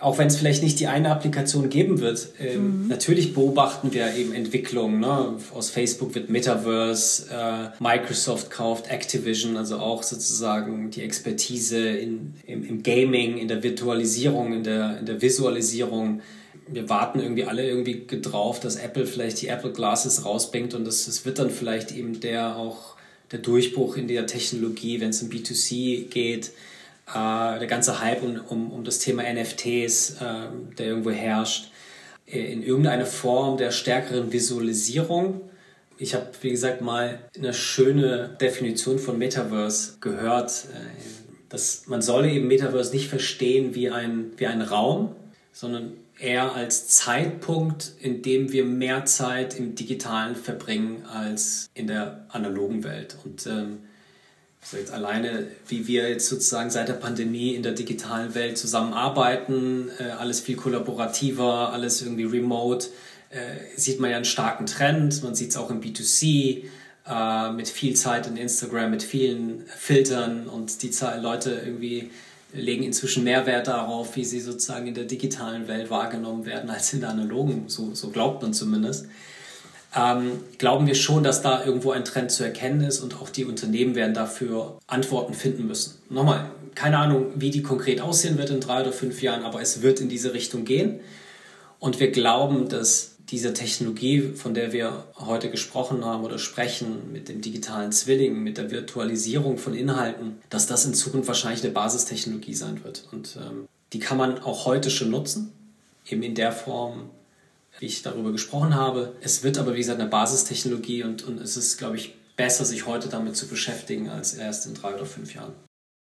auch 0.00 0.16
wenn 0.16 0.28
es 0.28 0.36
vielleicht 0.36 0.62
nicht 0.62 0.80
die 0.80 0.86
eine 0.86 1.10
Applikation 1.10 1.68
geben 1.68 2.00
wird, 2.00 2.30
ähm, 2.40 2.84
mhm. 2.84 2.88
natürlich 2.88 3.34
beobachten 3.34 3.92
wir 3.92 4.14
eben 4.14 4.32
Entwicklungen. 4.32 5.00
Ne? 5.00 5.36
Aus 5.54 5.68
Facebook 5.68 6.14
wird 6.14 6.30
Metaverse, 6.30 7.26
äh, 7.30 7.82
Microsoft 7.82 8.50
kauft 8.50 8.90
Activision, 8.90 9.58
also 9.58 9.76
auch 9.76 10.02
sozusagen 10.02 10.90
die 10.90 11.02
Expertise 11.02 11.78
in, 11.78 12.34
im, 12.46 12.64
im 12.64 12.82
Gaming, 12.82 13.36
in 13.36 13.48
der 13.48 13.62
Virtualisierung, 13.62 14.54
in 14.54 14.64
der, 14.64 14.98
in 14.98 15.06
der 15.06 15.20
Visualisierung. 15.20 16.22
Wir 16.66 16.88
warten 16.88 17.20
irgendwie 17.20 17.44
alle 17.44 17.68
irgendwie 17.68 18.06
drauf, 18.22 18.58
dass 18.58 18.76
Apple 18.76 19.04
vielleicht 19.04 19.42
die 19.42 19.48
Apple 19.48 19.72
Glasses 19.72 20.24
rausbringt 20.24 20.72
und 20.72 20.86
das, 20.86 21.06
das 21.06 21.26
wird 21.26 21.38
dann 21.38 21.50
vielleicht 21.50 21.92
eben 21.92 22.20
der 22.20 22.56
auch 22.56 22.96
der 23.32 23.40
Durchbruch 23.40 23.96
in 23.96 24.08
der 24.08 24.26
Technologie, 24.26 25.00
wenn 25.00 25.10
es 25.10 25.22
um 25.22 25.28
B2C 25.28 26.08
geht 26.08 26.52
äh, 27.10 27.58
der 27.58 27.66
ganze 27.66 28.00
Hype 28.00 28.22
um, 28.22 28.40
um, 28.48 28.72
um 28.72 28.84
das 28.84 28.98
Thema 28.98 29.22
NFTs, 29.22 30.20
äh, 30.20 30.48
der 30.78 30.86
irgendwo 30.86 31.10
herrscht, 31.10 31.70
äh, 32.26 32.52
in 32.52 32.62
irgendeiner 32.62 33.06
Form 33.06 33.56
der 33.56 33.70
stärkeren 33.70 34.32
Visualisierung. 34.32 35.42
Ich 35.98 36.14
habe, 36.14 36.28
wie 36.40 36.50
gesagt, 36.50 36.80
mal 36.80 37.18
eine 37.36 37.52
schöne 37.52 38.36
Definition 38.40 38.98
von 38.98 39.18
Metaverse 39.18 39.98
gehört, 40.00 40.50
äh, 40.72 41.48
dass 41.48 41.86
man 41.86 42.00
solle 42.00 42.30
eben 42.30 42.48
Metaverse 42.48 42.92
nicht 42.92 43.08
verstehen 43.08 43.74
wie 43.74 43.90
ein, 43.90 44.32
wie 44.36 44.46
ein 44.46 44.62
Raum, 44.62 45.14
sondern 45.52 45.92
eher 46.18 46.54
als 46.54 46.88
Zeitpunkt, 46.88 47.92
in 48.00 48.22
dem 48.22 48.52
wir 48.52 48.64
mehr 48.64 49.04
Zeit 49.06 49.58
im 49.58 49.74
Digitalen 49.74 50.36
verbringen 50.36 51.04
als 51.06 51.70
in 51.74 51.86
der 51.86 52.26
analogen 52.28 52.84
Welt. 52.84 53.16
Und 53.24 53.46
ähm, 53.46 53.78
also 54.62 54.76
jetzt 54.76 54.92
alleine, 54.92 55.46
wie 55.68 55.86
wir 55.86 56.08
jetzt 56.08 56.28
sozusagen 56.28 56.70
seit 56.70 56.88
der 56.88 56.94
Pandemie 56.94 57.54
in 57.54 57.62
der 57.62 57.72
digitalen 57.72 58.34
Welt 58.34 58.58
zusammenarbeiten, 58.58 59.90
äh, 59.98 60.10
alles 60.10 60.40
viel 60.40 60.56
kollaborativer, 60.56 61.72
alles 61.72 62.02
irgendwie 62.02 62.24
remote, 62.24 62.88
äh, 63.30 63.38
sieht 63.76 64.00
man 64.00 64.10
ja 64.10 64.16
einen 64.16 64.24
starken 64.24 64.66
Trend. 64.66 65.22
Man 65.22 65.34
sieht 65.34 65.50
es 65.50 65.56
auch 65.56 65.70
im 65.70 65.80
B2C 65.80 66.64
äh, 67.08 67.52
mit 67.52 67.68
viel 67.68 67.94
Zeit 67.94 68.26
in 68.26 68.36
Instagram, 68.36 68.90
mit 68.90 69.02
vielen 69.02 69.64
Filtern 69.66 70.46
und 70.46 70.82
die 70.82 70.90
Leute 71.20 71.62
irgendwie 71.64 72.10
legen 72.52 72.82
inzwischen 72.82 73.24
mehr 73.24 73.46
Wert 73.46 73.68
darauf, 73.68 74.16
wie 74.16 74.24
sie 74.24 74.40
sozusagen 74.40 74.88
in 74.88 74.94
der 74.94 75.04
digitalen 75.04 75.68
Welt 75.68 75.88
wahrgenommen 75.90 76.46
werden 76.46 76.68
als 76.68 76.92
in 76.92 77.00
der 77.00 77.10
analogen. 77.10 77.64
So, 77.68 77.94
so 77.94 78.10
glaubt 78.10 78.42
man 78.42 78.52
zumindest 78.52 79.06
ähm, 79.94 80.40
glauben 80.58 80.86
wir 80.86 80.94
schon, 80.94 81.24
dass 81.24 81.42
da 81.42 81.64
irgendwo 81.64 81.90
ein 81.90 82.04
Trend 82.04 82.30
zu 82.30 82.44
erkennen 82.44 82.82
ist 82.82 83.00
und 83.00 83.20
auch 83.20 83.28
die 83.28 83.44
Unternehmen 83.44 83.94
werden 83.94 84.14
dafür 84.14 84.78
Antworten 84.86 85.34
finden 85.34 85.66
müssen. 85.66 85.98
Nochmal, 86.08 86.50
keine 86.74 86.98
Ahnung, 86.98 87.26
wie 87.34 87.50
die 87.50 87.62
konkret 87.62 88.00
aussehen 88.00 88.38
wird 88.38 88.50
in 88.50 88.60
drei 88.60 88.82
oder 88.82 88.92
fünf 88.92 89.20
Jahren, 89.22 89.42
aber 89.42 89.60
es 89.60 89.82
wird 89.82 90.00
in 90.00 90.08
diese 90.08 90.32
Richtung 90.32 90.64
gehen. 90.64 91.00
Und 91.80 91.98
wir 91.98 92.10
glauben, 92.12 92.68
dass 92.68 93.16
diese 93.30 93.52
Technologie, 93.52 94.32
von 94.34 94.54
der 94.54 94.72
wir 94.72 95.04
heute 95.16 95.50
gesprochen 95.50 96.04
haben 96.04 96.24
oder 96.24 96.38
sprechen, 96.38 97.12
mit 97.12 97.28
dem 97.28 97.40
digitalen 97.40 97.92
Zwilling, 97.92 98.42
mit 98.42 98.58
der 98.58 98.70
Virtualisierung 98.70 99.56
von 99.56 99.74
Inhalten, 99.74 100.38
dass 100.50 100.66
das 100.66 100.84
in 100.84 100.94
Zukunft 100.94 101.28
wahrscheinlich 101.28 101.62
eine 101.62 101.72
Basistechnologie 101.72 102.54
sein 102.54 102.82
wird. 102.84 103.08
Und 103.12 103.36
ähm, 103.36 103.68
die 103.92 104.00
kann 104.00 104.18
man 104.18 104.40
auch 104.40 104.66
heute 104.66 104.90
schon 104.90 105.10
nutzen, 105.10 105.52
eben 106.08 106.22
in 106.22 106.34
der 106.34 106.52
Form, 106.52 107.10
wie 107.80 107.86
ich 107.86 108.02
darüber 108.02 108.32
gesprochen 108.32 108.74
habe. 108.74 109.16
Es 109.20 109.42
wird 109.42 109.58
aber, 109.58 109.74
wie 109.74 109.78
gesagt, 109.78 110.00
eine 110.00 110.08
Basistechnologie 110.08 111.02
und, 111.02 111.22
und 111.24 111.40
es 111.40 111.56
ist, 111.56 111.78
glaube 111.78 111.96
ich, 111.96 112.14
besser, 112.36 112.64
sich 112.64 112.86
heute 112.86 113.08
damit 113.08 113.36
zu 113.36 113.48
beschäftigen, 113.48 114.08
als 114.08 114.34
erst 114.34 114.66
in 114.66 114.74
drei 114.74 114.94
oder 114.94 115.06
fünf 115.06 115.34
Jahren. 115.34 115.52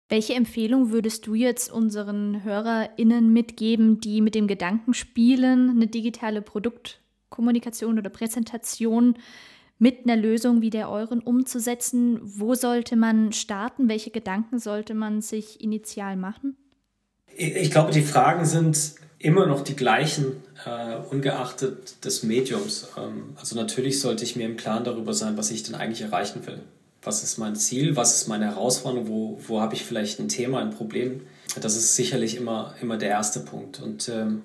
Welche 0.09 0.33
Empfehlung 0.33 0.91
würdest 0.91 1.27
du 1.27 1.35
jetzt 1.35 1.71
unseren 1.71 2.43
HörerInnen 2.43 3.31
mitgeben, 3.31 3.99
die 3.99 4.21
mit 4.21 4.35
dem 4.35 4.47
Gedanken 4.47 4.93
spielen, 4.93 5.69
eine 5.69 5.87
digitale 5.87 6.41
Produktkommunikation 6.41 7.99
oder 7.99 8.09
Präsentation 8.09 9.17
mit 9.77 10.05
einer 10.05 10.17
Lösung 10.17 10.61
wie 10.61 10.71
der 10.71 10.89
euren 10.89 11.19
umzusetzen? 11.19 12.19
Wo 12.23 12.55
sollte 12.55 12.95
man 12.95 13.33
starten? 13.33 13.87
Welche 13.87 14.09
Gedanken 14.09 14.59
sollte 14.59 14.93
man 14.93 15.21
sich 15.21 15.61
initial 15.61 16.15
machen? 16.15 16.57
Ich 17.37 17.69
glaube, 17.69 17.91
die 17.91 18.01
Fragen 18.01 18.45
sind 18.45 18.95
immer 19.19 19.45
noch 19.45 19.61
die 19.61 19.75
gleichen, 19.75 20.43
äh, 20.65 20.95
ungeachtet 21.09 22.03
des 22.05 22.23
Mediums. 22.23 22.87
Ähm, 22.97 23.35
also 23.35 23.55
natürlich 23.55 23.99
sollte 23.99 24.23
ich 24.23 24.35
mir 24.35 24.45
im 24.45 24.57
Klaren 24.57 24.85
darüber 24.85 25.13
sein, 25.13 25.37
was 25.37 25.51
ich 25.51 25.63
denn 25.63 25.75
eigentlich 25.75 26.01
erreichen 26.01 26.47
will. 26.47 26.61
Was 27.01 27.23
ist 27.23 27.37
mein 27.37 27.55
Ziel? 27.55 27.95
Was 27.95 28.15
ist 28.15 28.27
meine 28.27 28.45
Herausforderung? 28.45 29.07
Wo, 29.07 29.39
wo 29.47 29.61
habe 29.61 29.75
ich 29.75 29.83
vielleicht 29.83 30.19
ein 30.19 30.29
Thema, 30.29 30.59
ein 30.59 30.71
Problem? 30.71 31.21
Das 31.61 31.75
ist 31.75 31.95
sicherlich 31.95 32.35
immer, 32.35 32.75
immer 32.81 32.97
der 32.97 33.09
erste 33.09 33.41
Punkt. 33.41 33.81
Und 33.81 34.09
ähm, 34.09 34.43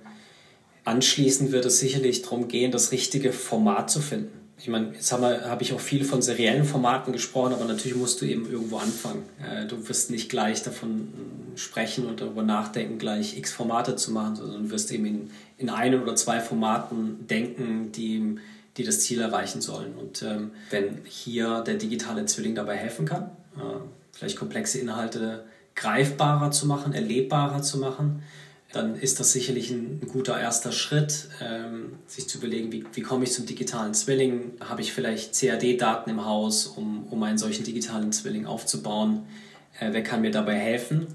anschließend 0.85 1.53
wird 1.53 1.65
es 1.65 1.79
sicherlich 1.79 2.23
darum 2.23 2.49
gehen, 2.49 2.73
das 2.73 2.93
richtige 2.93 3.33
Format 3.33 3.91
zu 3.91 4.01
finden. 4.01 4.44
Ich 4.65 4.71
meine, 4.71 4.95
jetzt 4.95 5.13
habe 5.13 5.43
hab 5.47 5.61
ich 5.61 5.75
auch 5.75 5.81
viel 5.81 6.07
von 6.07 6.23
seriellen 6.23 6.65
Formaten 6.65 7.13
gesprochen, 7.13 7.53
aber 7.53 7.67
natürlich 7.67 7.99
musst 7.99 8.23
du 8.23 8.25
eben 8.25 8.51
irgendwo 8.51 8.79
anfangen. 8.79 9.23
Äh, 9.39 9.67
du 9.67 9.91
wirst 9.91 10.11
nicht 10.11 10.31
gleich 10.31 10.63
davon 10.63 11.13
sprechen 11.55 12.07
und 12.07 12.23
darüber 12.23 12.43
nachdenken, 12.43 12.97
gleich 12.97 13.37
x 13.37 13.53
Formate 13.53 13.95
zu 13.95 14.11
machen, 14.11 14.37
sondern 14.37 14.63
du 14.63 14.71
wirst 14.71 14.91
eben 14.91 15.05
in, 15.05 15.31
in 15.59 15.69
einem 15.69 16.01
oder 16.01 16.17
zwei 16.17 16.41
Formaten 16.41 17.27
denken, 17.27 17.93
die, 17.93 18.37
die 18.79 18.85
das 18.85 19.01
Ziel 19.01 19.21
erreichen 19.21 19.61
sollen. 19.61 19.93
Und 20.01 20.23
ähm, 20.23 20.53
wenn 20.71 21.01
hier 21.05 21.61
der 21.61 21.75
digitale 21.75 22.25
Zwilling 22.25 22.55
dabei 22.55 22.77
helfen 22.77 23.05
kann, 23.05 23.25
äh, 23.59 23.61
vielleicht 24.13 24.39
komplexe 24.39 24.79
Inhalte 24.79 25.45
greifbarer 25.75 26.53
zu 26.53 26.67
machen, 26.67 26.95
erlebbarer 26.95 27.61
zu 27.61 27.77
machen, 27.77 28.23
dann 28.75 28.97
ist 28.97 29.21
das 29.21 29.33
sicherlich 29.33 29.71
ein, 29.71 30.01
ein 30.03 30.09
guter 30.09 30.39
erster 30.39 30.73
Schritt, 30.73 31.29
ähm, 31.41 31.93
sich 32.07 32.29
zu 32.29 32.39
überlegen, 32.39 32.73
wie, 32.73 32.85
wie 32.93 33.03
komme 33.03 33.25
ich 33.25 33.33
zum 33.33 33.47
digitalen 33.47 33.95
Zwilling? 33.95 34.53
Habe 34.61 34.81
ich 34.81 34.93
vielleicht 34.93 35.39
CAD-Daten 35.39 36.11
im 36.11 36.25
Haus, 36.25 36.67
um, 36.67 37.07
um 37.09 37.23
einen 37.23 37.39
solchen 37.39 37.65
digitalen 37.65 38.13
Zwilling 38.13 38.47
aufzubauen? 38.47 39.27
Äh, 39.79 39.93
wer 39.93 40.03
kann 40.03 40.23
mir 40.23 40.33
dabei 40.33 40.55
helfen? 40.55 41.07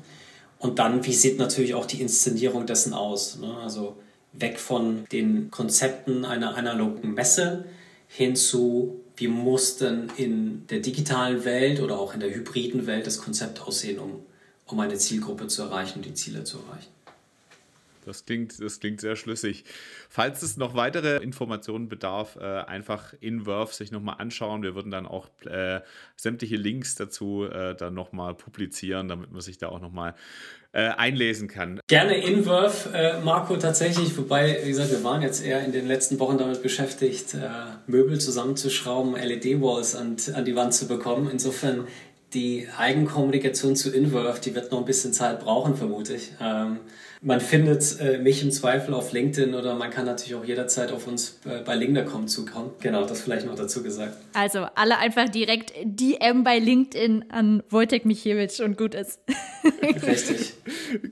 Und 0.58 0.80
dann, 0.80 1.06
wie 1.06 1.14
sieht 1.14 1.38
natürlich 1.38 1.74
auch 1.74 1.86
die 1.86 2.02
Inszenierung 2.02 2.66
dessen 2.66 2.94
aus? 2.94 3.40
Ne? 3.40 3.58
Also 3.58 3.98
weg 4.34 4.60
von 4.60 5.06
den 5.12 5.52
Konzepten 5.52 6.26
einer 6.26 6.56
analogen 6.56 7.14
Messe 7.14 7.66
hin 8.08 8.36
zu, 8.36 9.02
wie 9.16 9.28
muss 9.28 9.78
denn 9.78 10.12
in 10.18 10.66
der 10.68 10.80
digitalen 10.80 11.44
Welt 11.46 11.80
oder 11.82 12.00
auch 12.00 12.14
in 12.14 12.20
der 12.20 12.34
hybriden 12.34 12.88
Welt 12.88 13.06
das 13.06 13.18
Konzept 13.18 13.62
aussehen, 13.62 14.00
um, 14.00 14.22
um 14.66 14.80
eine 14.80 14.96
Zielgruppe 14.96 15.48
zu 15.48 15.64
erreichen 15.64 16.00
und 16.00 16.06
die 16.06 16.14
Ziele 16.14 16.44
zu 16.44 16.60
erreichen. 16.60 16.88
Das 18.06 18.26
klingt, 18.26 18.62
das 18.62 18.80
klingt 18.80 19.02
sehr 19.02 19.16
schlüssig. 19.16 19.66
Falls 20.10 20.42
es 20.42 20.58
noch 20.58 20.76
weitere 20.76 21.18
Informationen 21.18 21.90
bedarf, 21.90 22.38
äh, 22.38 22.44
einfach 22.44 23.14
in 23.20 23.46
Wurf 23.46 23.74
sich 23.74 23.92
nochmal 23.92 24.16
anschauen. 24.20 24.64
Wir 24.64 24.76
würden 24.76 24.92
dann 24.92 25.06
auch 25.06 25.30
äh, 25.46 25.82
sämtliche 26.16 26.56
Links 26.56 26.96
dazu 26.96 27.46
äh, 27.46 27.76
dann 27.76 27.94
nochmal 27.94 28.36
publizieren, 28.36 29.08
damit 29.08 29.32
man 29.32 29.42
sich 29.42 29.58
da 29.58 29.70
auch 29.70 29.80
nochmal 29.80 30.16
äh, 30.72 30.90
einlesen 30.90 31.48
kann. 31.48 31.80
Gerne 31.88 32.16
in 32.16 32.46
Wurf, 32.46 32.90
äh, 32.94 33.20
Marco, 33.22 33.58
tatsächlich. 33.58 34.16
Wobei, 34.18 34.60
wie 34.64 34.70
gesagt, 34.70 34.92
wir 34.92 35.04
waren 35.04 35.22
jetzt 35.22 35.44
eher 35.44 35.64
in 35.64 35.72
den 35.72 35.88
letzten 35.88 36.20
Wochen 36.20 36.38
damit 36.38 36.62
beschäftigt, 36.62 37.34
äh, 37.34 37.50
Möbel 37.88 38.20
zusammenzuschrauben, 38.20 39.16
LED-Walls 39.16 39.96
an, 39.96 40.18
an 40.36 40.46
die 40.46 40.56
Wand 40.56 40.74
zu 40.74 40.88
bekommen. 40.88 41.30
Insofern 41.32 41.88
die 42.34 42.68
Eigenkommunikation 42.78 43.76
zu 43.76 43.92
Inverve, 43.92 44.40
die 44.42 44.54
wird 44.54 44.72
noch 44.72 44.80
ein 44.80 44.86
bisschen 44.86 45.14
Zeit 45.14 45.40
brauchen, 45.40 45.76
vermute 45.76 46.14
ich. 46.14 46.34
Ähm, 46.40 46.80
man 47.22 47.42
findet 47.42 48.00
äh, 48.00 48.18
mich 48.18 48.42
im 48.44 48.52
Zweifel 48.52 48.94
auf 48.94 49.12
LinkedIn 49.12 49.54
oder 49.54 49.76
man 49.76 49.90
kann 49.90 50.06
natürlich 50.06 50.36
auch 50.36 50.46
jederzeit 50.46 50.92
auf 50.92 51.06
uns 51.06 51.40
äh, 51.46 51.62
bei 51.66 51.76
Lingda.com 51.76 52.28
zukommen. 52.28 52.72
Genau, 52.80 53.06
das 53.06 53.22
vielleicht 53.22 53.46
noch 53.46 53.56
dazu 53.56 53.84
gesagt. 53.84 54.18
Also 54.34 54.68
alle 54.76 54.98
einfach 54.98 55.28
direkt 55.28 55.74
DM 55.84 56.44
bei 56.46 56.60
LinkedIn 56.60 57.26
an 57.30 57.62
Wojtek 57.70 58.06
Michiewicz 58.06 58.62
und 58.62 58.78
gut 58.78 58.96
ist. 58.96 59.20
Richtig. 60.08 60.54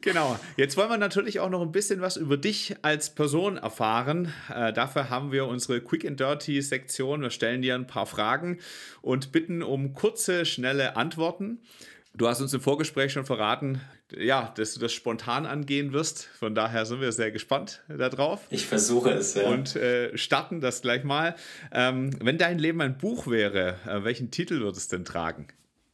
Genau. 0.01 0.39
Jetzt 0.55 0.77
wollen 0.77 0.89
wir 0.89 0.97
natürlich 0.97 1.39
auch 1.39 1.49
noch 1.49 1.61
ein 1.61 1.71
bisschen 1.71 1.99
was 1.99 2.15
über 2.15 2.37
dich 2.37 2.75
als 2.81 3.09
Person 3.09 3.57
erfahren. 3.57 4.33
Äh, 4.53 4.71
dafür 4.71 5.09
haben 5.09 5.31
wir 5.31 5.45
unsere 5.45 5.81
Quick 5.81 6.05
and 6.05 6.19
Dirty 6.19 6.61
Sektion. 6.61 7.21
Wir 7.21 7.31
stellen 7.31 7.61
dir 7.61 7.75
ein 7.75 7.87
paar 7.87 8.05
Fragen 8.05 8.59
und 9.01 9.33
bitten 9.33 9.61
um 9.61 9.93
kurze, 9.93 10.45
schnelle 10.45 10.95
Antworten. 10.95 11.59
Du 12.17 12.27
hast 12.27 12.41
uns 12.41 12.51
im 12.51 12.61
Vorgespräch 12.61 13.13
schon 13.13 13.25
verraten, 13.25 13.79
ja, 14.17 14.51
dass 14.57 14.73
du 14.73 14.79
das 14.79 14.91
spontan 14.91 15.45
angehen 15.45 15.93
wirst. 15.93 16.23
Von 16.23 16.55
daher 16.55 16.87
sind 16.87 16.99
wir 16.99 17.11
sehr 17.11 17.29
gespannt 17.29 17.83
darauf. 17.87 18.39
Ich 18.49 18.65
versuche 18.65 19.11
es, 19.11 19.35
ja. 19.35 19.47
Und 19.47 19.75
äh, 19.75 20.17
starten 20.17 20.59
das 20.59 20.81
gleich 20.81 21.03
mal. 21.03 21.35
Ähm, 21.71 22.09
wenn 22.19 22.39
dein 22.39 22.57
Leben 22.57 22.81
ein 22.81 22.97
Buch 22.97 23.27
wäre, 23.27 23.75
äh, 23.87 24.03
welchen 24.03 24.31
Titel 24.31 24.61
würde 24.61 24.79
es 24.79 24.87
denn 24.87 25.05
tragen? 25.05 25.47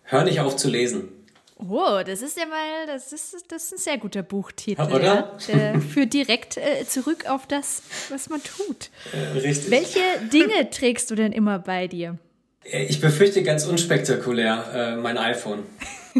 Hör 0.03 0.23
nicht 0.23 0.39
auf 0.39 0.55
zu 0.55 0.69
lesen. 0.69 1.09
Oh, 1.57 2.01
das 2.05 2.21
ist 2.21 2.38
ja 2.38 2.45
mal, 2.45 2.88
das 2.88 3.12
ist, 3.12 3.45
das 3.49 3.65
ist 3.65 3.73
ein 3.73 3.77
sehr 3.79 3.97
guter 3.97 4.23
Buchtitel. 4.23 4.81
Ja, 4.81 4.89
oder? 4.89 5.03
Ja? 5.03 5.38
Der 5.49 5.81
führt 5.81 6.13
direkt 6.13 6.55
äh, 6.55 6.86
zurück 6.88 7.25
auf 7.29 7.47
das, 7.47 7.83
was 8.09 8.29
man 8.29 8.41
tut. 8.41 8.91
Äh, 9.12 9.39
richtig. 9.39 9.71
Welche 9.71 9.99
Dinge 10.31 10.69
trägst 10.69 11.12
du 11.12 11.15
denn 11.15 11.33
immer 11.33 11.59
bei 11.59 11.89
dir? 11.89 12.17
Äh, 12.63 12.86
ich 12.86 13.01
befürchte 13.01 13.43
ganz 13.43 13.65
unspektakulär 13.65 14.93
äh, 14.93 14.95
mein 14.95 15.17
iPhone. 15.17 15.63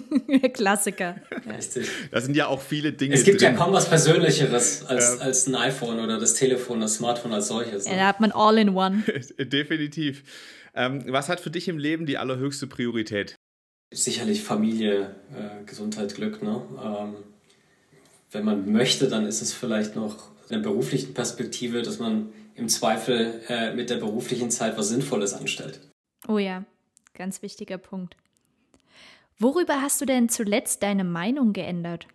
Klassiker. 0.54 1.16
Richtig. 1.48 1.88
Da 2.12 2.22
sind 2.22 2.36
ja 2.36 2.48
auch 2.48 2.62
viele 2.62 2.94
Dinge. 2.94 3.14
Es 3.14 3.24
gibt 3.24 3.42
drin. 3.42 3.54
ja 3.54 3.58
kaum 3.58 3.74
was 3.74 3.90
Persönlicheres 3.90 4.86
als, 4.86 5.18
ja. 5.18 5.26
als 5.26 5.48
ein 5.48 5.56
iPhone 5.56 6.00
oder 6.00 6.20
das 6.20 6.34
Telefon, 6.34 6.82
das 6.82 6.96
Smartphone 6.96 7.34
als 7.34 7.48
solches. 7.48 7.86
Ja, 7.86 7.92
ne? 7.92 7.98
da 7.98 8.08
hat 8.08 8.20
man 8.20 8.32
all 8.32 8.58
in 8.58 8.70
one. 8.70 9.04
Definitiv. 9.38 10.24
Ähm, 10.76 11.04
was 11.08 11.30
hat 11.30 11.40
für 11.40 11.52
dich 11.52 11.68
im 11.68 11.78
Leben 11.78 12.06
die 12.06 12.18
allerhöchste 12.18 12.68
Priorität? 12.68 13.36
Sicherlich 13.94 14.44
Familie, 14.44 15.16
äh, 15.36 15.64
Gesundheit, 15.66 16.16
Glück. 16.16 16.42
Ne? 16.42 16.62
Ähm, 16.84 17.16
wenn 18.32 18.44
man 18.44 18.72
möchte, 18.72 19.08
dann 19.08 19.26
ist 19.28 19.42
es 19.42 19.54
vielleicht 19.54 19.96
noch 19.96 20.32
in 20.50 20.62
der 20.62 20.70
beruflichen 20.70 21.14
Perspektive, 21.14 21.84
dass 21.84 22.00
man 22.00 22.34
im 22.56 22.70
Zweifel 22.70 23.42
äh, 23.48 23.74
mit 23.74 23.90
der 23.90 23.98
beruflichen 23.98 24.52
Zeit 24.52 24.78
was 24.78 24.90
Sinnvolles 24.90 25.34
anstellt. 25.34 25.80
Oh 26.28 26.38
ja, 26.38 26.64
ganz 27.14 27.42
wichtiger 27.42 27.78
Punkt. 27.78 28.16
Worüber 29.39 29.82
hast 29.82 30.00
du 30.02 30.06
denn 30.06 30.30
zuletzt 30.30 30.84
deine 30.84 31.04
Meinung 31.04 31.54
geändert? 31.54 32.08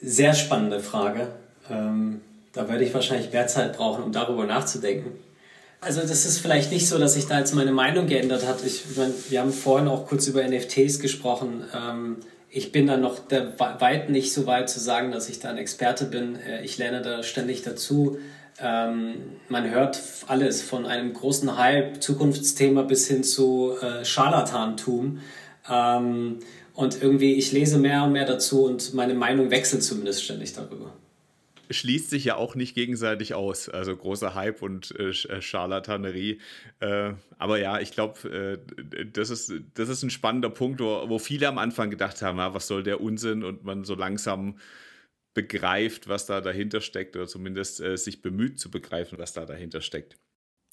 Sehr 0.00 0.34
spannende 0.34 0.80
Frage. 0.80 1.28
Ähm, 1.70 2.20
da 2.52 2.68
werde 2.68 2.84
ich 2.84 2.94
wahrscheinlich 2.94 3.32
mehr 3.32 3.46
Zeit 3.46 3.76
brauchen, 3.76 4.02
um 4.02 4.12
darüber 4.12 4.44
nachzudenken. 4.44 5.12
Also 5.80 6.00
das 6.00 6.24
ist 6.24 6.38
vielleicht 6.38 6.72
nicht 6.72 6.88
so, 6.88 6.98
dass 6.98 7.16
ich 7.16 7.26
da 7.26 7.38
jetzt 7.38 7.54
meine 7.54 7.72
Meinung 7.72 8.06
geändert 8.06 8.46
habe. 8.46 8.60
Ich, 8.66 8.84
wir 9.30 9.40
haben 9.40 9.52
vorhin 9.52 9.88
auch 9.88 10.06
kurz 10.06 10.26
über 10.26 10.46
NFTs 10.46 11.00
gesprochen. 11.00 11.64
Ähm, 11.74 12.16
ich 12.50 12.72
bin 12.72 12.86
da 12.86 12.96
noch 12.96 13.20
weit 13.58 14.08
nicht 14.08 14.32
so 14.32 14.46
weit 14.46 14.70
zu 14.70 14.80
sagen, 14.80 15.12
dass 15.12 15.28
ich 15.28 15.40
da 15.40 15.50
ein 15.50 15.58
Experte 15.58 16.06
bin. 16.06 16.36
Äh, 16.36 16.64
ich 16.64 16.78
lerne 16.78 17.02
da 17.02 17.22
ständig 17.22 17.62
dazu. 17.62 18.18
Ähm, 18.58 19.16
man 19.48 19.70
hört 19.70 20.00
alles 20.28 20.62
von 20.62 20.86
einem 20.86 21.12
großen 21.12 21.58
Hype, 21.58 22.02
Zukunftsthema 22.02 22.82
bis 22.82 23.06
hin 23.06 23.22
zu 23.22 23.76
äh, 23.80 24.04
Scharlatantum. 24.04 25.20
Ähm, 25.68 26.38
und 26.72 27.02
irgendwie, 27.02 27.34
ich 27.34 27.52
lese 27.52 27.78
mehr 27.78 28.04
und 28.04 28.12
mehr 28.12 28.26
dazu 28.26 28.64
und 28.64 28.94
meine 28.94 29.14
Meinung 29.14 29.50
wechselt 29.50 29.82
zumindest 29.82 30.24
ständig 30.24 30.52
darüber. 30.52 30.94
Schließt 31.68 32.10
sich 32.10 32.24
ja 32.24 32.36
auch 32.36 32.54
nicht 32.54 32.74
gegenseitig 32.74 33.34
aus. 33.34 33.68
Also 33.68 33.96
großer 33.96 34.34
Hype 34.34 34.62
und 34.62 34.94
äh, 34.98 35.08
äh 35.08 35.42
Scharlatanerie. 35.42 36.38
Äh, 36.80 37.14
aber 37.38 37.58
ja, 37.58 37.80
ich 37.80 37.90
glaube, 37.90 38.28
äh, 38.28 39.04
das, 39.12 39.30
ist, 39.30 39.52
das 39.74 39.88
ist 39.88 40.02
ein 40.02 40.10
spannender 40.10 40.50
Punkt, 40.50 40.80
wo, 40.80 41.08
wo 41.08 41.18
viele 41.18 41.48
am 41.48 41.58
Anfang 41.58 41.90
gedacht 41.90 42.22
haben, 42.22 42.38
ja, 42.38 42.54
was 42.54 42.68
soll 42.68 42.82
der 42.82 43.00
Unsinn? 43.00 43.42
Und 43.42 43.64
man 43.64 43.84
so 43.84 43.94
langsam 43.94 44.58
begreift, 45.36 46.08
was 46.08 46.24
da 46.24 46.40
dahinter 46.40 46.80
steckt 46.80 47.14
oder 47.14 47.28
zumindest 47.28 47.80
äh, 47.80 47.96
sich 47.96 48.22
bemüht 48.22 48.58
zu 48.58 48.70
begreifen, 48.70 49.18
was 49.18 49.34
da 49.34 49.44
dahinter 49.44 49.82
steckt. 49.82 50.16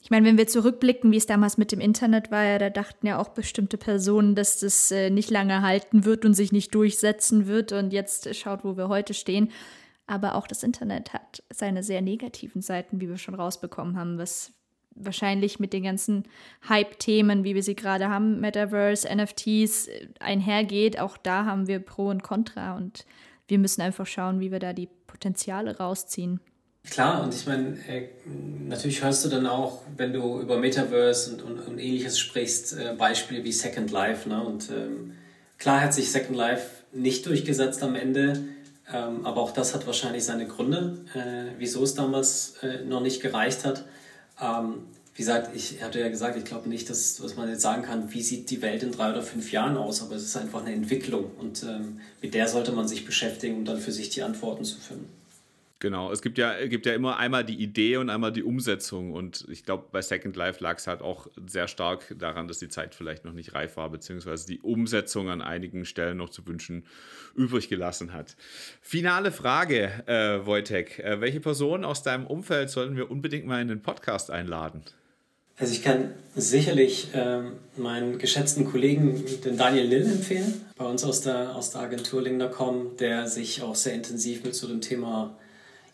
Ich 0.02 0.10
meine, 0.10 0.26
wenn 0.26 0.38
wir 0.38 0.48
zurückblicken, 0.48 1.12
wie 1.12 1.18
es 1.18 1.26
damals 1.26 1.58
mit 1.58 1.72
dem 1.72 1.82
Internet 1.82 2.32
war, 2.32 2.44
ja, 2.44 2.58
da 2.58 2.70
dachten 2.70 3.06
ja 3.06 3.20
auch 3.20 3.30
bestimmte 3.30 3.78
Personen, 3.78 4.36
dass 4.36 4.62
das 4.62 4.90
äh, 4.92 5.10
nicht 5.10 5.30
lange 5.30 5.62
halten 5.62 6.06
wird 6.06 6.24
und 6.26 6.34
sich 6.34 6.54
nicht 6.54 6.74
durchsetzen 6.74 7.46
wird. 7.46 7.74
Und 7.74 7.92
jetzt 7.92 8.34
schaut, 8.36 8.64
wo 8.64 8.78
wir 8.78 8.88
heute 8.88 9.14
stehen. 9.14 9.52
Aber 10.08 10.36
auch 10.36 10.48
das 10.48 10.64
Internet 10.64 11.14
hat 11.14 11.44
seine 11.50 11.84
sehr 11.84 12.02
negativen 12.02 12.62
Seiten, 12.62 13.02
wie 13.02 13.10
wir 13.10 13.18
schon 13.18 13.36
rausbekommen 13.36 13.98
haben, 13.98 14.18
was 14.18 14.54
wahrscheinlich 14.96 15.60
mit 15.60 15.74
den 15.74 15.84
ganzen 15.84 16.24
Hype-Themen, 16.70 17.44
wie 17.44 17.56
wir 17.56 17.64
sie 17.64 17.76
gerade 17.76 18.10
haben, 18.10 18.40
Metaverse, 18.40 19.08
NFTs, 19.14 19.88
äh, 19.88 20.08
einhergeht. 20.20 21.00
Auch 21.00 21.18
da 21.18 21.46
haben 21.46 21.68
wir 21.68 21.80
Pro 21.80 22.08
und 22.08 22.24
Contra 22.24 22.78
und 22.78 23.06
wir 23.54 23.60
müssen 23.60 23.84
einfach 23.84 24.08
schauen, 24.08 24.40
wie 24.40 24.52
wir 24.52 24.58
da 24.58 24.74
die 24.74 24.90
Potenziale 25.06 25.78
rausziehen. 25.78 26.40
Klar, 26.90 27.22
und 27.22 27.36
ich 27.36 27.46
meine, 27.46 27.78
äh, 27.88 28.10
natürlich 28.68 29.04
hörst 29.04 29.24
du 29.24 29.30
dann 29.30 29.46
auch, 29.46 29.84
wenn 29.96 30.12
du 30.12 30.42
über 30.42 30.58
Metaverse 30.58 31.32
und, 31.32 31.44
und, 31.44 31.60
und 31.60 31.78
ähnliches 31.78 32.18
sprichst, 32.18 32.74
äh, 32.74 32.96
Beispiele 32.98 33.44
wie 33.44 33.52
Second 33.52 33.92
Life. 33.92 34.28
Ne? 34.28 34.44
Und 34.44 34.72
ähm, 34.72 35.14
klar 35.60 35.82
hat 35.82 35.94
sich 35.94 36.12
Second 36.12 36.36
Life 36.36 36.84
nicht 36.94 37.28
durchgesetzt 37.28 37.84
am 37.84 37.94
Ende, 37.94 38.44
ähm, 38.92 39.24
aber 39.24 39.42
auch 39.42 39.52
das 39.52 39.76
hat 39.76 39.86
wahrscheinlich 39.86 40.26
seine 40.26 40.48
Gründe, 40.48 41.06
äh, 41.14 41.54
wieso 41.60 41.84
es 41.84 41.94
damals 41.94 42.56
äh, 42.64 42.84
noch 42.84 43.02
nicht 43.02 43.22
gereicht 43.22 43.66
hat. 43.66 43.86
Ähm, 44.42 44.88
wie 45.16 45.22
gesagt, 45.22 45.56
ich 45.56 45.82
hatte 45.84 46.00
ja 46.00 46.10
gesagt, 46.10 46.38
ich 46.38 46.46
glaube 46.46 46.70
nicht, 46.70 46.90
dass, 46.90 47.18
dass 47.18 47.36
man 47.36 47.48
jetzt 47.48 47.62
sagen 47.62 47.84
kann, 47.84 48.12
wie 48.14 48.22
sieht 48.22 48.50
die 48.50 48.62
Welt 48.62 48.82
in 48.82 48.92
drei 48.92 49.12
oder 49.12 49.22
fünf 49.22 49.52
Jahren 49.52 49.78
aus, 49.78 50.02
aber 50.02 50.16
es 50.16 50.24
ist 50.24 50.36
einfach 50.36 50.62
eine 50.66 50.74
Entwicklung 50.74 51.32
und 51.38 51.64
ähm, 51.64 52.00
mit 52.22 52.34
der 52.34 52.48
sollte 52.48 52.72
man 52.72 52.88
sich 52.88 53.06
beschäftigen, 53.06 53.58
um 53.58 53.66
dann 53.66 53.80
für 53.80 53.92
sich 53.92 54.10
die 54.10 54.24
Antworten 54.24 54.64
zu 54.64 54.80
finden. 54.80 55.08
Genau, 55.84 56.14
es 56.14 56.22
gibt 56.22 56.38
ja, 56.38 56.66
gibt 56.68 56.86
ja 56.86 56.94
immer 56.94 57.18
einmal 57.18 57.44
die 57.44 57.62
Idee 57.62 57.98
und 57.98 58.10
einmal 58.10 58.32
die 58.32 58.42
Umsetzung. 58.42 59.12
Und 59.12 59.46
ich 59.50 59.66
glaube, 59.66 59.84
bei 59.92 60.02
Second 60.02 60.34
Life 60.38 60.64
lag 60.64 60.78
es 60.78 60.88
halt 60.88 61.02
auch 61.02 61.28
sehr 61.46 61.68
stark 61.68 62.16
daran, 62.18 62.48
dass 62.48 62.58
die 62.60 62.70
Zeit 62.70 62.96
vielleicht 62.96 63.26
noch 63.26 63.34
nicht 63.34 63.54
reif 63.54 63.76
war, 63.76 63.90
beziehungsweise 63.90 64.48
die 64.48 64.62
Umsetzung 64.62 65.30
an 65.30 65.42
einigen 65.42 65.84
Stellen 65.84 66.16
noch 66.16 66.30
zu 66.30 66.48
wünschen 66.48 66.86
übrig 67.36 67.68
gelassen 67.68 68.14
hat. 68.14 68.38
Finale 68.80 69.34
Frage, 69.34 69.92
äh, 70.08 70.46
Wojtek. 70.46 71.00
Äh, 71.00 71.20
welche 71.20 71.42
Person 71.42 71.84
aus 71.84 72.02
deinem 72.02 72.28
Umfeld 72.28 72.70
sollten 72.70 72.96
wir 72.96 73.12
unbedingt 73.12 73.46
mal 73.46 73.62
in 73.62 73.68
den 73.68 73.82
Podcast 73.82 74.32
einladen? 74.32 74.84
Also 75.58 75.74
ich 75.74 75.84
kann 75.84 76.14
sicherlich 76.36 77.10
ähm, 77.14 77.54
meinen 77.78 78.18
geschätzten 78.18 78.70
Kollegen, 78.70 79.24
den 79.46 79.58
Daniel 79.58 79.86
Lill, 79.86 80.06
empfehlen, 80.06 80.66
bei 80.78 80.86
uns 80.86 81.04
aus 81.04 81.22
der, 81.22 81.56
aus 81.56 81.72
der 81.72 81.82
Agentur 81.82 82.22
Lingner.com, 82.24 82.98
der 82.98 83.28
sich 83.28 83.62
auch 83.62 83.76
sehr 83.76 83.94
intensiv 83.94 84.44
mit 84.44 84.56
so 84.56 84.68
dem 84.68 84.82
Thema 84.82 85.36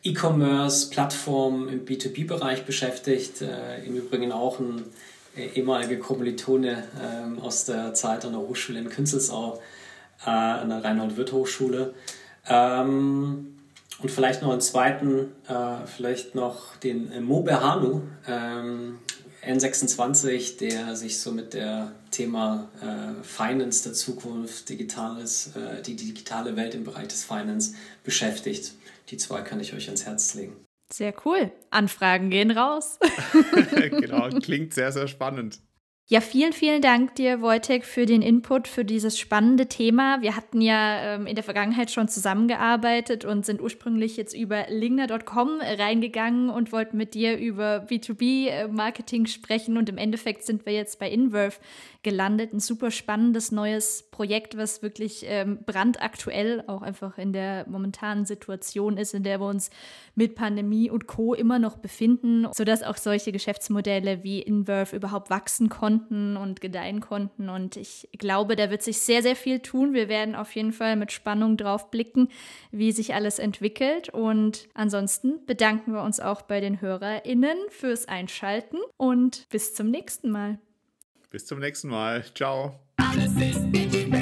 E-Commerce, 0.04 0.90
Plattformen 0.90 1.68
im 1.68 1.86
B2B-Bereich 1.86 2.66
beschäftigt. 2.66 3.42
Äh, 3.42 3.84
Im 3.86 3.98
Übrigen 3.98 4.32
auch 4.32 4.60
ein 4.60 4.86
äh, 5.36 5.48
ehemaliger 5.48 5.98
Kommilitone 5.98 6.84
äh, 6.98 7.42
aus 7.42 7.66
der 7.66 7.94
Zeit 7.94 8.24
an 8.24 8.32
der 8.32 8.42
Hochschule 8.42 8.80
in 8.80 8.90
Künzelsau, 8.90 9.60
äh, 10.26 10.30
an 10.30 10.70
der 10.70 10.84
Reinhold-Wirth-Hochschule. 10.84 11.94
Ähm, 12.48 13.56
und 14.02 14.10
vielleicht 14.10 14.42
noch 14.42 14.52
einen 14.52 14.62
zweiten, 14.62 15.34
äh, 15.50 15.86
vielleicht 15.86 16.34
noch 16.34 16.78
den 16.78 17.12
äh, 17.12 17.20
Mo 17.20 17.42
Berhanu, 17.42 18.02
ähm, 18.26 19.00
N26, 19.46 20.58
der 20.58 20.96
sich 20.96 21.20
so 21.20 21.32
mit 21.32 21.54
der 21.54 21.94
Thema 22.12 22.70
äh, 22.82 23.24
Finance 23.24 23.84
der 23.84 23.94
Zukunft, 23.94 24.70
digitales, 24.70 25.56
äh, 25.56 25.82
die 25.82 25.96
digitale 25.96 26.56
Welt 26.56 26.76
im 26.76 26.84
Bereich 26.84 27.08
des 27.08 27.24
Finance 27.24 27.76
beschäftigt. 28.04 28.74
Die 29.10 29.18
zwei 29.18 29.42
kann 29.42 29.60
ich 29.60 29.74
euch 29.74 29.88
ans 29.88 30.06
Herz 30.06 30.34
legen. 30.36 30.56
Sehr 30.92 31.14
cool. 31.26 31.52
Anfragen 31.70 32.30
gehen 32.30 32.52
raus. 32.52 32.98
genau, 33.76 34.30
klingt 34.30 34.74
sehr, 34.74 34.92
sehr 34.92 35.08
spannend. 35.08 35.60
Ja, 36.12 36.22
vielen, 36.22 36.54
vielen 36.54 36.82
Dank 36.82 37.14
dir, 37.14 37.40
Wojtek, 37.40 37.86
für 37.86 38.08
den 38.08 38.24
Input, 38.24 38.68
für 38.68 38.84
dieses 38.84 39.20
spannende 39.20 39.68
Thema. 39.68 40.24
Wir 40.24 40.36
hatten 40.36 40.60
ja 40.60 41.02
ähm, 41.04 41.28
in 41.28 41.36
der 41.36 41.44
Vergangenheit 41.44 41.92
schon 41.92 42.08
zusammengearbeitet 42.08 43.26
und 43.26 43.46
sind 43.46 43.62
ursprünglich 43.62 44.18
jetzt 44.18 44.34
über 44.34 44.66
lingner.com 44.70 45.62
reingegangen 45.62 46.50
und 46.50 46.72
wollten 46.72 46.98
mit 46.98 47.14
dir 47.14 47.38
über 47.38 47.86
B2B-Marketing 47.88 49.28
sprechen. 49.28 49.78
Und 49.78 49.88
im 49.88 50.00
Endeffekt 50.00 50.48
sind 50.48 50.66
wir 50.66 50.74
jetzt 50.74 50.98
bei 50.98 51.12
Inverve 51.12 51.58
gelandet. 52.02 52.54
Ein 52.54 52.60
super 52.60 52.90
spannendes 52.90 53.52
neues 53.52 54.08
Projekt, 54.10 54.58
was 54.58 54.82
wirklich 54.82 55.26
ähm, 55.28 55.60
brandaktuell 55.64 56.64
auch 56.66 56.82
einfach 56.82 57.20
in 57.20 57.34
der 57.34 57.70
momentanen 57.70 58.26
Situation 58.26 58.98
ist, 58.98 59.14
in 59.14 59.22
der 59.22 59.40
wir 59.40 59.48
uns 59.48 59.70
mit 60.16 60.34
Pandemie 60.34 60.90
und 60.90 61.06
Co. 61.06 61.36
immer 61.36 61.60
noch 61.60 61.78
befinden, 61.78 62.48
sodass 62.52 62.82
auch 62.82 62.98
solche 62.98 63.32
Geschäftsmodelle 63.32 64.24
wie 64.24 64.42
Inverve 64.42 64.96
überhaupt 64.96 65.30
wachsen 65.30 65.70
konnten 65.70 65.99
und 66.38 66.62
gedeihen 66.62 67.00
konnten. 67.00 67.50
Und 67.50 67.76
ich 67.76 68.10
glaube, 68.18 68.56
da 68.56 68.70
wird 68.70 68.82
sich 68.82 69.00
sehr, 69.00 69.22
sehr 69.22 69.36
viel 69.36 69.60
tun. 69.60 69.94
Wir 69.94 70.10
werden 70.10 70.36
auf 70.36 70.56
jeden 70.56 70.72
Fall 70.72 70.96
mit 70.96 71.12
Spannung 71.12 71.58
drauf 71.58 71.92
blicken, 71.92 72.30
wie 72.72 72.92
sich 72.92 73.14
alles 73.14 73.40
entwickelt. 73.40 74.10
Und 74.10 74.68
ansonsten 74.74 75.46
bedanken 75.46 75.94
wir 75.94 76.04
uns 76.04 76.20
auch 76.20 76.42
bei 76.42 76.60
den 76.60 76.82
HörerInnen 76.82 77.58
fürs 77.70 78.08
Einschalten 78.08 78.78
und 78.98 79.48
bis 79.50 79.74
zum 79.74 79.90
nächsten 79.90 80.32
Mal. 80.32 80.60
Bis 81.30 81.46
zum 81.46 81.60
nächsten 81.60 81.90
Mal. 81.90 82.24
Ciao. 82.34 82.80
Alles 82.98 83.34
ist 83.36 84.19